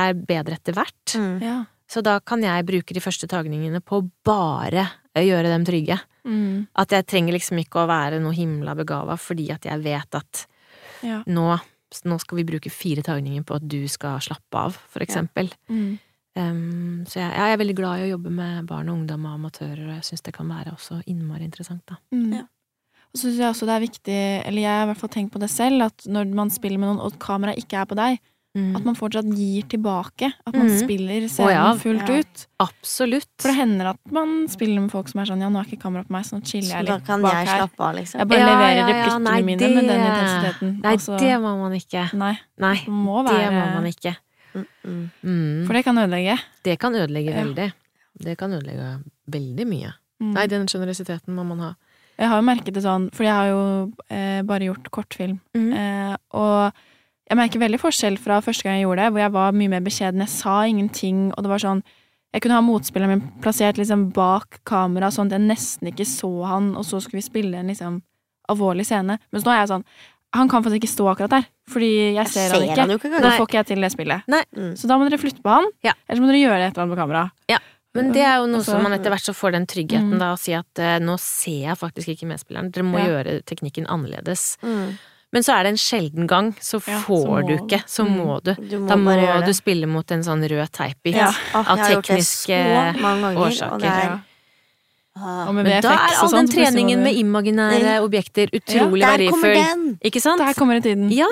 [0.00, 1.14] er bedre etter hvert.
[1.18, 1.36] Mm.
[1.44, 1.58] Ja.
[1.90, 4.84] Så da kan jeg bruke de første tagningene på bare
[5.18, 5.96] å gjøre dem trygge.
[6.22, 6.68] Mm.
[6.78, 10.44] At jeg trenger liksom ikke å være noe himla begava, fordi at jeg vet at
[11.02, 11.22] Ja.
[11.26, 11.48] nå,
[12.04, 15.50] nå skal vi bruke fire tagninger på at du skal slappe av, for eksempel.
[15.68, 15.98] Mm.
[16.38, 19.38] Um, så jeg, jeg er veldig glad i å jobbe med barn og ungdom og
[19.40, 21.98] amatører, og jeg syns det kan være også innmari interessant, da.
[22.14, 22.36] Mm.
[22.38, 22.44] Ja.
[23.10, 25.32] Og så syns jeg også det er viktig, eller jeg har i hvert fall tenkt
[25.34, 28.20] på det selv, at når man spiller med noen og kameraet ikke er på deg,
[28.50, 30.32] at man fortsatt gir tilbake.
[30.46, 30.78] At man mm.
[30.80, 31.74] spiller scenen ja.
[31.78, 32.16] fullt Ja.
[32.18, 32.46] ut.
[32.58, 33.28] Absolutt.
[33.38, 35.82] For det hender at man spiller med folk som er sånn ja, nå er ikke
[35.84, 37.60] kamera på meg, så nå chiller Så jeg da litt kan bak jeg her.
[37.62, 38.18] slappe av, liksom.
[38.18, 40.80] Jeg bare Ja, leverer ja, ja, replikkene nei, mine det- med den intensiteten.
[40.82, 42.02] Nei, Altså, det må man ikke.
[42.14, 44.16] nei, Nei, det må det må man ikke.
[44.54, 45.10] Mm, mm.
[45.22, 45.66] Mm.
[45.66, 46.38] For det kan ødelegge.
[46.64, 47.44] Det kan ødelegge Ja.
[47.44, 47.72] veldig.
[48.18, 49.92] Det kan ødelegge veldig mye.
[50.20, 50.32] Mm.
[50.34, 51.74] Nei, den sjenerøsiteten må man ha.
[52.18, 55.40] Jeg har jo merket det sånn, for jeg har jo eh, bare gjort kortfilm.
[55.56, 55.72] Mm.
[55.72, 56.72] Eh, og
[57.30, 59.82] jeg merker veldig forskjell fra første gang jeg gjorde det, hvor jeg var mye mer
[59.86, 60.22] beskjeden.
[60.24, 61.82] Jeg sa ingenting, og det var sånn
[62.32, 66.28] Jeg kunne ha motspilleren min plassert liksom bak kamera, sånn at jeg nesten ikke så
[66.46, 67.96] han, og så skulle vi spille en liksom
[68.48, 69.16] alvorlig scene.
[69.32, 69.84] Men nå er jeg sånn
[70.38, 72.76] Han kan faktisk ikke stå akkurat der, fordi jeg ser, han ikke.
[72.78, 74.22] Han ikke Da får ikke jeg til det spillet.
[74.30, 74.76] Mm.
[74.78, 75.92] Så da må dere flytte på han, Ja.
[76.08, 77.30] eller så må dere gjøre et eller annet på kamera.
[77.92, 80.18] Men det er jo noe Altså- som man etter hvert så får den tryggheten Mm.
[80.20, 82.70] da, å si at eh, nå ser jeg faktisk ikke medspilleren.
[82.70, 83.06] Dere må Ja.
[83.10, 84.56] gjøre teknikken annerledes.
[84.62, 84.98] Mm.
[85.30, 87.82] Men så er det en sjelden gang, så Ja, får så du ikke.
[87.86, 88.54] Så må du.
[88.58, 89.54] Du må Da må du det.
[89.54, 91.14] spille mot en sånn rød teipbit.
[91.14, 91.30] Ja.
[91.54, 92.58] Av tekniske
[92.98, 93.86] ganger, årsaker.
[93.86, 94.18] Er,
[95.14, 95.46] ah.
[95.46, 99.14] Og med Men da er all den treningen med imaginære objekter utrolig ja.
[99.14, 99.96] verdifull.
[100.02, 100.42] Ikke sant?
[100.42, 101.10] Der kommer det tiden.
[101.14, 101.30] Ja.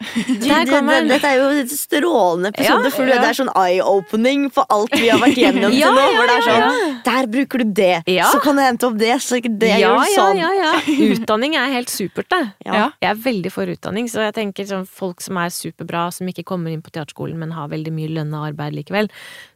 [0.00, 1.08] Du, det-.
[1.10, 3.18] Dette er jo en strålende episode, Ja, for ja.
[3.20, 6.06] det er sånn eye-opening for alt vi har vært gjennom Ja, til nå.
[6.16, 7.92] Hvor det er sånn Der bruker du det,
[8.32, 11.04] så kan du hente opp det, så det gjør ja, sånn.
[11.10, 12.42] Utdanning er helt supert, det.
[12.64, 16.46] Jeg er veldig for utdanning, så jeg tenker sånn folk som er superbra, som ikke
[16.48, 19.10] kommer inn på teaterskolen, men har veldig mye lønna arbeid likevel.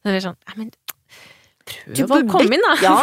[0.04, 0.83] Så er sånn, men Du
[1.64, 2.74] prøv å komme inn, da!
[2.82, 2.94] Ja.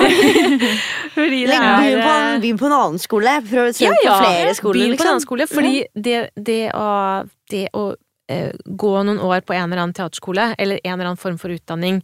[1.16, 3.36] Fordi det er Begynn på, en- begynn på en annen skole.
[3.50, 4.80] Prøv å søke på flere skoler.
[4.80, 5.12] Begynn på en liksom.
[5.16, 6.90] annen skole, fordi det, det å,
[7.52, 7.88] det å
[8.32, 11.54] eh, gå noen år på en eller annen teaterskole, eller en eller annen form for
[11.54, 12.04] utdanning,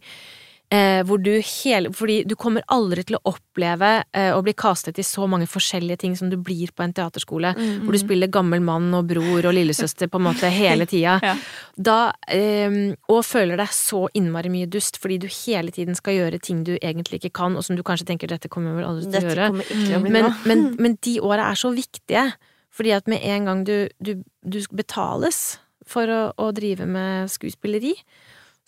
[0.70, 4.98] eh, hvor du hele Fordi du kommer aldri til å oppleve eh, å bli castet
[4.98, 7.84] i så mange forskjellige ting som du blir på en teaterskole, Mm.
[7.84, 11.18] hvor du spiller gammel mann og bror og lillesøster på en måte hele tida.
[11.22, 11.34] Ja.
[11.76, 16.40] Da eh, Og føler deg så innmari mye dust, fordi du hele tiden skal gjøre
[16.40, 19.10] ting du egentlig ikke kan, og som du kanskje tenker 'dette kommer jeg vel aldri
[19.10, 19.96] til å gjøre'.
[19.96, 22.32] å bli Men, men, men de åra er så viktige,
[22.70, 27.94] fordi at med en gang du, du, du betales for å, å drive med skuespilleri,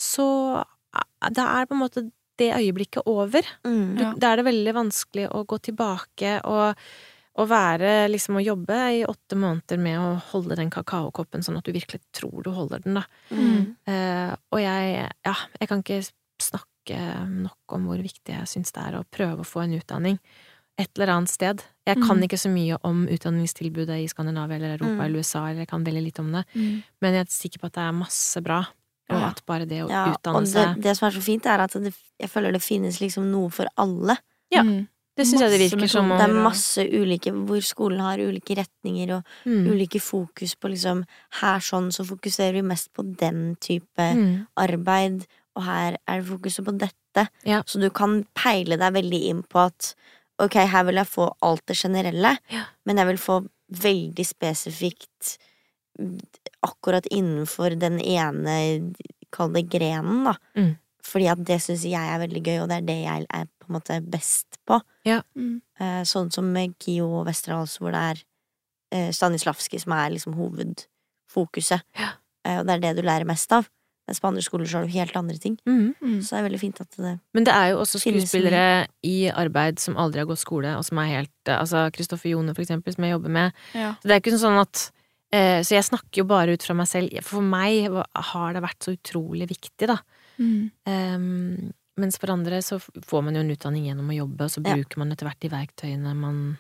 [0.00, 0.64] så
[1.30, 2.10] da er på en måte
[2.40, 3.44] det øyeblikket over.
[3.66, 3.98] Mm.
[4.00, 4.12] Ja.
[4.16, 6.78] Da er det veldig vanskelig å gå tilbake og,
[7.36, 11.64] og være liksom å jobbe i åtte måneder med å holde den kakaokoppen sånn at
[11.68, 13.04] du virkelig tror du holder den, da.
[13.30, 13.76] Mm.
[13.86, 16.00] Uh, og jeg, ja, jeg kan ikke
[16.40, 17.00] snakke
[17.44, 20.16] nok om hvor viktig jeg syns det er å prøve å få en utdanning
[20.80, 21.60] et eller annet sted.
[21.84, 22.22] Jeg kan Mm.
[22.24, 25.04] ikke så mye om utdanningstilbudet i Skandinavia eller Europa Mm.
[25.04, 26.82] eller USA, eller jeg kan veldig lite om det, Mm.
[27.02, 28.64] men jeg er sikker på at det er masse bra,
[29.10, 31.64] og at bare det å Ja, utdanne seg det, det som er så fint, er
[31.66, 34.16] at det, jeg føler det finnes liksom noe for alle.
[34.52, 34.62] Ja.
[34.66, 34.88] Mm.
[35.18, 39.10] Det syns jeg det virker som Det er masse ulike hvor skolen har ulike retninger
[39.18, 39.66] og mm.
[39.68, 41.02] ulike fokus på liksom
[41.42, 44.46] Her sånn så fokuserer vi mest på den type Mm.
[44.56, 47.26] arbeid, og her er det fokuset på dette.
[47.44, 47.62] Ja.
[47.66, 49.94] Så du kan peile deg veldig inn på at
[50.40, 52.64] ok, her vil jeg få alt det generelle, Ja.
[52.86, 55.36] men jeg vil få veldig spesifikt
[56.66, 58.54] akkurat innenfor den ene,
[59.34, 60.36] kall det grenen, da.
[60.58, 60.74] Mm.
[61.10, 63.70] Fordi at det syns jeg er veldig gøy, og det er det jeg er på
[63.70, 64.80] en måte best på.
[65.06, 65.60] Mm.
[65.80, 68.22] Eh, sånn som med KIO og Westerdals, hvor det er
[68.94, 71.86] eh, Stanislavski som er liksom hovedfokuset.
[71.98, 72.14] Ja.
[72.46, 73.68] Eh, og det er det du lærer mest av.
[74.10, 75.56] Mens på andre skoler så har du helt andre ting.
[75.68, 75.92] Mm.
[76.02, 76.16] Mm.
[76.18, 78.64] Så det er veldig fint at det Men det er jo også skuespillere
[79.06, 82.64] i arbeid som aldri har gått skole, og som er helt Altså Kristoffer Jone, for
[82.64, 83.60] eksempel, som jeg jobber med.
[83.74, 83.94] Ja.
[84.00, 84.88] Så det er ikke sånn at
[85.32, 87.20] Så jeg snakker jo bare ut fra meg selv.
[87.22, 87.86] For meg
[88.30, 89.98] har det vært så utrolig viktig, da.
[90.40, 90.70] Mm.
[90.88, 94.62] Um, mens for andre så får man jo en utdanning gjennom å jobbe, og så
[94.66, 94.74] Ja.
[94.74, 96.58] bruker man etter hvert de verktøyene man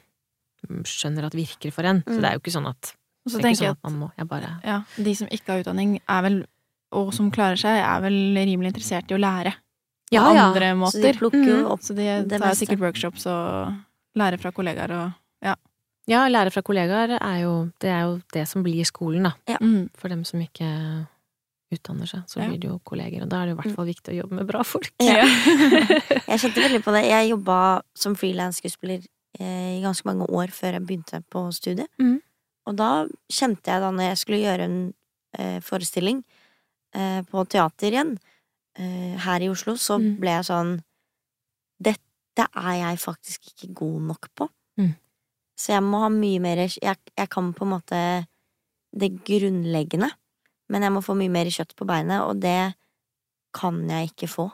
[0.68, 2.02] mm, skjønner at virker for en.
[2.06, 2.20] Så Mm.
[2.20, 2.94] det er jo ikke sånn at,
[3.26, 5.62] Og så ikke jeg sånn at man må Jeg bare ja, de som ikke har
[5.64, 6.46] utdanning, er vel,
[6.92, 9.54] og som klarer seg, er vel rimelig interessert i å lære.
[10.12, 10.46] Ja, på ja.
[10.52, 11.70] andre Så de plukker jo Mm.
[11.72, 13.74] opp Så de det tar sikkert workshops og
[14.16, 15.12] lærer fra kollegaer og
[15.42, 15.54] Ja,
[16.08, 19.32] lære fra kollegaer er jo det, er jo det som blir skolen, da.
[19.48, 19.58] Ja.
[19.98, 21.06] For dem som ikke
[21.70, 23.22] utdanner seg, så blir det jo kolleger.
[23.22, 24.90] Og da er det i hvert fall viktig å jobbe med bra folk.
[24.98, 25.22] Ja.
[26.30, 27.04] Jeg kjente veldig på det.
[27.06, 27.58] Jeg jobba
[27.94, 29.04] som frilansskuespiller
[29.38, 31.86] eh, i ganske mange år før jeg begynte på studiet.
[32.02, 32.18] Mm.
[32.66, 32.90] Og da
[33.30, 34.76] kjente jeg da når jeg skulle gjøre en
[35.38, 36.20] eh, forestilling
[36.94, 38.12] eh, på teater igjen,
[38.78, 40.18] eh, her i Oslo, så Mhm.
[40.20, 40.72] ble jeg sånn
[41.80, 44.48] Dette er jeg faktisk ikke god nok på.
[45.60, 48.00] Så jeg må ha mye mer Jeg, jeg kan på en måte
[48.96, 50.08] det grunnleggende,
[50.72, 52.72] men jeg må få mye mer kjøtt på beinet, og det
[53.54, 54.46] kan jeg ikke få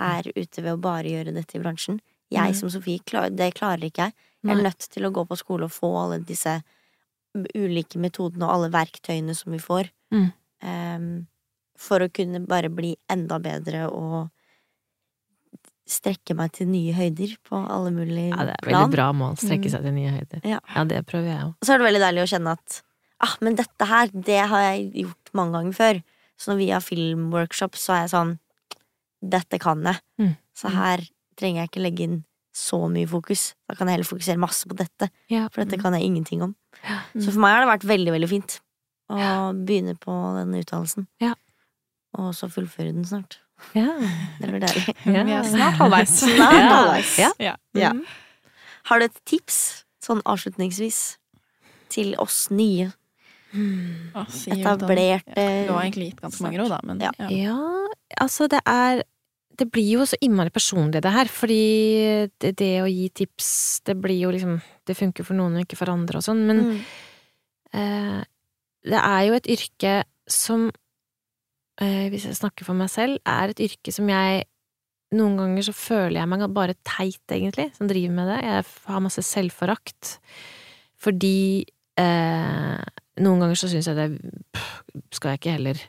[0.00, 2.00] her ute ved å bare gjøre dette i bransjen.
[2.30, 3.00] Jeg som Sofie,
[3.34, 4.14] det klarer ikke jeg.
[4.44, 6.58] Jeg er nødt til å gå på skole og få alle disse
[7.56, 10.32] ulike metodene og alle verktøyene som vi får, Mm.
[10.62, 11.26] um,
[11.78, 14.30] for å kunne bare bli enda bedre og
[15.88, 18.82] strekke meg til nye høyder på alle mulige Ja, det er plan.
[18.84, 19.36] veldig bra mål.
[19.36, 19.70] Strekke Mm.
[19.70, 20.40] seg til nye høyder.
[20.44, 20.60] Ja.
[20.74, 21.54] Ja, det prøver jeg òg.
[21.60, 22.82] Og så er det veldig deilig å kjenne at
[23.20, 26.02] ah, men dette her, det har jeg gjort mange ganger før.
[26.38, 28.38] Så når vi har filmworkshops, så er jeg sånn
[29.22, 29.98] Dette kan jeg.
[30.18, 30.36] Mm.
[30.56, 30.98] Så her
[31.36, 32.24] trenger jeg ikke legge inn
[32.54, 33.52] så mye fokus.
[33.68, 35.48] Da kan jeg heller fokusere masse på dette, Ja.
[35.52, 36.56] for dette kan jeg ingenting om.
[37.14, 37.20] Mm.
[37.22, 38.60] Så for meg har det vært veldig, veldig fint
[39.10, 41.06] å begynne på denne utdannelsen.
[41.20, 41.34] Ja.
[42.16, 43.36] Og så fullføre den snart.
[43.76, 43.92] Ja.
[44.40, 44.94] Det blir deilig.
[45.06, 45.24] Ja.
[45.28, 46.14] Vi er snart halvveis.
[46.24, 46.68] Snart Ja.
[46.74, 47.12] halvveis.
[47.18, 47.30] Ja.
[47.38, 47.54] Ja.
[47.74, 47.90] Ja.
[47.92, 48.04] Mm.
[48.90, 51.16] Har du et tips, sånn avslutningsvis,
[51.90, 52.92] til oss nye,
[53.52, 54.60] si utdanning.
[54.62, 57.10] etablerte Du har egentlig gitt ganske mange råd, da, men Ja.
[57.18, 57.28] ja.
[57.30, 57.88] Ja,
[58.20, 59.02] altså det er
[59.60, 63.96] Det blir jo så innmari personlig, det her, fordi det, det å gi tips, det
[64.00, 66.80] blir jo liksom Det funker for noen og ikke for andre og sånn, men Mm.
[67.74, 68.24] eh,
[68.84, 70.70] det er jo et yrke som
[71.80, 74.46] Hvis jeg snakker for meg selv, er et yrke som jeg
[75.10, 78.36] Noen ganger så føler jeg meg bare teit, egentlig, som driver med det.
[78.46, 80.12] Jeg har masse selvforakt.
[81.02, 81.64] Fordi
[81.98, 82.82] eh,
[83.24, 84.08] noen ganger så syns jeg det
[84.54, 84.68] pff,
[85.16, 85.82] Skal jeg ikke heller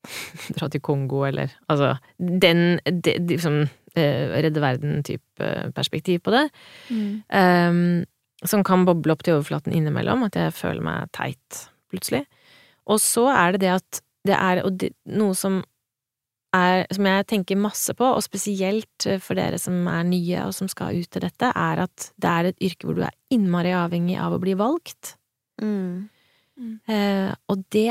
[0.56, 3.62] dra til Kongo, eller Altså, den de, liksom
[3.96, 6.46] eh, redde verden-type perspektiv på det.
[6.90, 7.22] Mm.
[7.40, 12.24] Eh, som kan boble opp til overflaten innimellom, at jeg føler meg teit, plutselig.
[12.88, 15.60] Og så er det det at det er og det, noe som
[16.56, 20.54] er, som jeg tenker masse på, og spesielt eh, for dere som er nye og
[20.56, 23.74] som skal ut til dette, er at det er et yrke hvor du er innmari
[23.76, 25.14] avhengig av å bli valgt.
[25.62, 26.08] Mm.
[26.90, 27.90] Eh, og det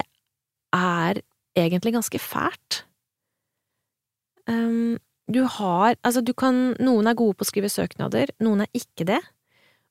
[0.75, 1.21] er
[1.57, 2.83] egentlig ganske fælt.
[4.49, 4.97] Um,
[5.29, 9.05] du har Altså, du kan Noen er gode på å skrive søknader, noen er ikke
[9.05, 9.19] det.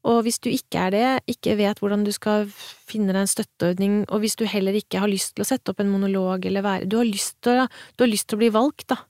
[0.07, 3.97] Og hvis du ikke er det, ikke vet hvordan du skal finne deg en støtteordning,
[4.07, 6.87] og hvis du heller ikke har lyst til å sette opp en monolog eller være
[6.87, 9.01] Du har lyst til du har lyst til å bli valgt, da.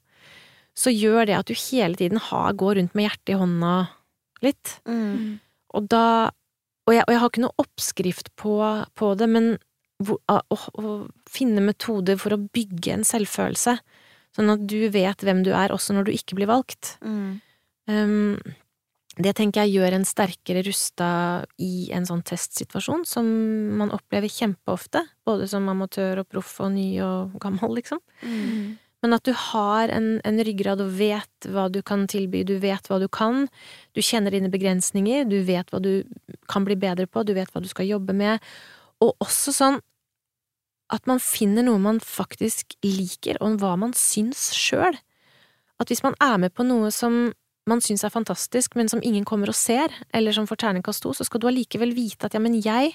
[0.79, 3.75] Så gjør det at du hele tiden har, går rundt med hjertet i hånda
[4.47, 4.79] litt.
[4.89, 5.39] Mm.
[5.77, 6.31] Og da
[6.89, 8.53] Og jeg, og jeg har ikke noe oppskrift på,
[8.97, 9.59] på det, men
[10.01, 10.93] hvor, å, å
[11.29, 13.75] finne metoder for å bygge en selvfølelse,
[14.33, 16.95] sånn at du vet hvem du er også når du ikke blir valgt.
[17.05, 17.43] Mm.
[17.93, 18.41] Um,
[19.19, 21.09] det tenker jeg gjør en sterkere rusta
[21.59, 23.27] i en sånn testsituasjon, som
[23.81, 27.99] man opplever kjempeofte, både som amatør og proff og ny og gammel, liksom.
[28.23, 28.77] Mm.
[29.03, 32.87] Men at du har en, en ryggrad og vet hva du kan tilby, du vet
[32.91, 33.47] hva du kan,
[33.95, 36.03] du kjenner dine begrensninger, du vet hva du
[36.51, 38.43] kan bli bedre på, du vet hva du skal jobbe med,
[39.03, 39.83] og også sånn
[40.95, 44.97] at man finner noe man faktisk liker, og hva man syns sjøl.
[45.79, 47.29] At hvis man er med på noe som
[47.69, 51.13] man syns er fantastisk, men som ingen kommer og ser, eller som får terningkast to,
[51.17, 52.95] så skal du allikevel vite at ja, men jeg,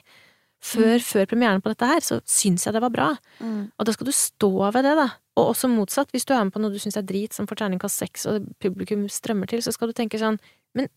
[0.63, 3.09] før, før premieren på dette her, så syns jeg det var bra.
[3.43, 3.65] Mm.
[3.78, 5.09] Og da skal du stå ved det, da.
[5.39, 7.63] Og også motsatt, hvis du er med på noe du syns er drit, som får
[7.63, 10.39] terningkast seks, og publikum strømmer til, så skal du tenke sånn
[10.78, 10.88] Men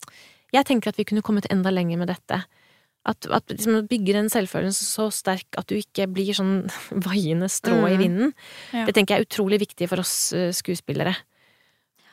[0.54, 2.38] jeg tenker at vi kunne kommet enda lenger med dette.
[3.06, 6.64] At, at liksom, bygger en selvfølelse så sterk at du ikke blir sånn
[7.06, 8.00] vaiende strå i Mm.
[8.00, 8.32] vinden.
[8.72, 8.86] Ja.
[8.86, 11.12] Det tenker jeg er utrolig viktig for oss eh, skuespillere.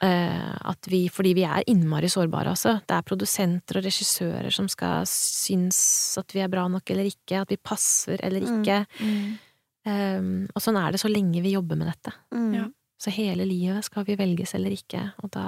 [0.04, 2.74] Eh, at vi, fordi vi er innmari sårbare, altså.
[2.90, 5.80] Det er produsenter og regissører som skal synes
[6.20, 8.58] at vi er bra nok eller ikke, at vi passer eller Mm.
[8.60, 8.80] ikke.
[9.00, 9.40] Mm.
[9.86, 12.14] Um, og sånn er det så lenge vi jobber med dette.
[12.32, 12.54] Mm.
[12.56, 12.66] Ja.
[13.00, 15.46] Så hele livet skal vi velges eller ikke, og da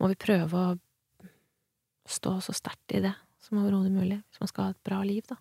[0.00, 0.78] må vi prøve å
[2.10, 5.22] stå så sterkt i det som overhodet mulig, hvis man skal ha et bra liv,
[5.26, 5.36] da.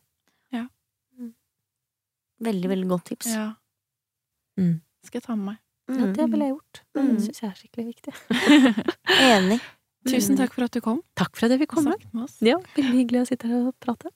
[2.39, 3.33] Veldig, veldig godt tips.
[3.35, 3.49] Ja.
[4.57, 4.77] Mm.
[5.03, 5.57] Skal jeg ta med meg.
[5.89, 6.81] Ja, det ville jeg gjort.
[6.93, 7.19] Det Mm.
[7.23, 8.13] syns jeg er skikkelig viktig.
[9.33, 9.59] Enig.
[10.07, 11.95] Tusen takk for at du kom Takk for at jeg fikk komme.
[12.45, 14.11] Ja, veldig hyggelig å sitte her og prate.